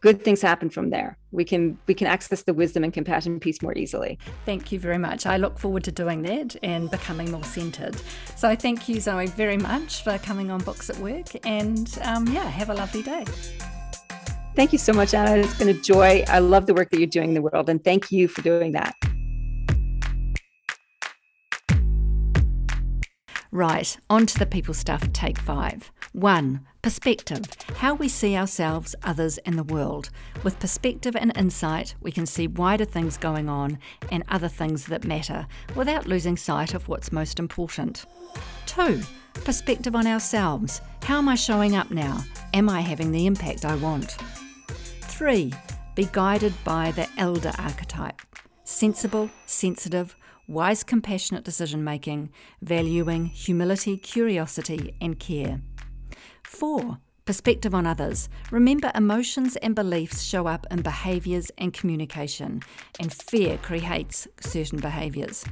good 0.01 0.23
things 0.23 0.41
happen 0.41 0.69
from 0.69 0.89
there. 0.89 1.17
We 1.31 1.45
can 1.45 1.77
we 1.87 1.93
can 1.93 2.07
access 2.07 2.43
the 2.43 2.53
wisdom 2.53 2.83
and 2.83 2.93
compassion 2.93 3.39
piece 3.39 3.61
more 3.61 3.77
easily. 3.77 4.19
Thank 4.45 4.71
you 4.71 4.79
very 4.79 4.97
much. 4.97 5.25
I 5.25 5.37
look 5.37 5.57
forward 5.57 5.83
to 5.85 5.91
doing 5.91 6.21
that 6.23 6.55
and 6.63 6.91
becoming 6.91 7.31
more 7.31 7.43
centered. 7.43 7.95
So 8.35 8.55
thank 8.55 8.89
you, 8.89 8.99
Zoe, 8.99 9.27
very 9.27 9.57
much 9.57 10.03
for 10.03 10.17
coming 10.17 10.51
on 10.51 10.61
Books 10.63 10.87
That 10.87 10.97
Work. 10.97 11.27
And 11.45 11.97
um, 12.03 12.27
yeah, 12.27 12.43
have 12.43 12.69
a 12.69 12.73
lovely 12.73 13.03
day. 13.03 13.25
Thank 14.55 14.73
you 14.73 14.79
so 14.79 14.91
much, 14.91 15.13
Anna. 15.13 15.37
It's 15.37 15.57
been 15.57 15.69
a 15.69 15.73
joy. 15.73 16.25
I 16.27 16.39
love 16.39 16.65
the 16.65 16.73
work 16.73 16.89
that 16.91 16.99
you're 16.99 17.07
doing 17.07 17.29
in 17.29 17.35
the 17.35 17.41
world, 17.41 17.69
and 17.69 17.81
thank 17.81 18.11
you 18.11 18.27
for 18.27 18.41
doing 18.41 18.73
that. 18.73 18.95
Right, 23.51 23.97
on 24.09 24.25
to 24.27 24.39
the 24.39 24.45
people 24.45 24.73
stuff, 24.73 25.11
take 25.13 25.37
five. 25.37 25.91
One, 26.13 26.65
perspective 26.81 27.45
how 27.75 27.93
we 27.93 28.07
see 28.07 28.35
ourselves, 28.35 28.95
others, 29.03 29.37
and 29.39 29.57
the 29.57 29.63
world. 29.63 30.09
With 30.43 30.59
perspective 30.59 31.15
and 31.15 31.35
insight, 31.37 31.95
we 32.01 32.11
can 32.11 32.25
see 32.25 32.47
wider 32.47 32.85
things 32.85 33.17
going 33.17 33.49
on 33.49 33.77
and 34.11 34.23
other 34.29 34.47
things 34.47 34.85
that 34.85 35.05
matter 35.05 35.47
without 35.75 36.07
losing 36.07 36.37
sight 36.37 36.73
of 36.73 36.87
what's 36.87 37.11
most 37.11 37.39
important. 37.39 38.05
Two, 38.65 39.01
Perspective 39.33 39.95
on 39.95 40.05
ourselves. 40.05 40.81
How 41.01 41.17
am 41.17 41.27
I 41.27 41.35
showing 41.35 41.75
up 41.75 41.89
now? 41.89 42.23
Am 42.53 42.69
I 42.69 42.81
having 42.81 43.11
the 43.11 43.25
impact 43.25 43.65
I 43.65 43.75
want? 43.75 44.17
3. 44.69 45.51
Be 45.95 46.07
guided 46.11 46.53
by 46.63 46.91
the 46.91 47.07
elder 47.17 47.51
archetype. 47.57 48.21
Sensible, 48.63 49.31
sensitive, 49.47 50.15
wise, 50.51 50.83
compassionate 50.83 51.43
decision 51.43 51.83
making, 51.83 52.29
valuing 52.61 53.25
humility, 53.25 53.97
curiosity, 53.97 54.95
and 55.01 55.19
care. 55.19 55.61
4. 56.43 56.97
Perspective 57.25 57.73
on 57.73 57.87
others. 57.87 58.29
Remember, 58.51 58.91
emotions 58.93 59.55
and 59.57 59.73
beliefs 59.75 60.23
show 60.23 60.47
up 60.47 60.67
in 60.69 60.81
behaviours 60.81 61.51
and 61.57 61.73
communication, 61.73 62.61
and 62.99 63.13
fear 63.13 63.57
creates 63.57 64.27
certain 64.39 64.79
behaviours. 64.79 65.45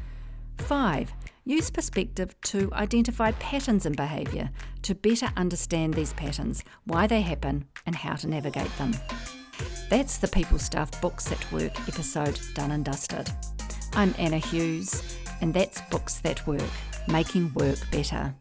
5. 0.58 1.14
Use 1.46 1.70
perspective 1.70 2.40
to 2.42 2.70
identify 2.74 3.32
patterns 3.34 3.86
in 3.86 3.94
behaviour 3.94 4.50
to 4.84 4.94
better 4.94 5.30
understand 5.38 5.94
these 5.94 6.14
patterns, 6.14 6.64
why 6.84 7.08
they 7.08 7.22
happen, 7.22 7.66
and 7.86 7.96
how 7.96 8.16
to 8.16 8.28
navigate 8.28 8.76
them. 8.78 8.94
That's 9.90 10.18
the 10.18 10.28
People 10.28 10.60
Stuff 10.60 11.02
Books 11.02 11.26
That 11.26 11.52
Work 11.52 11.80
episode 11.88 12.40
done 12.54 12.72
and 12.72 12.86
dusted. 12.86 13.32
I'm 13.94 14.14
Anna 14.18 14.38
Hughes, 14.38 15.18
and 15.42 15.54
that's 15.54 15.82
Books 15.90 16.20
That 16.20 16.46
Work, 16.48 16.62
making 17.08 17.52
work 17.56 17.78
better. 17.92 18.34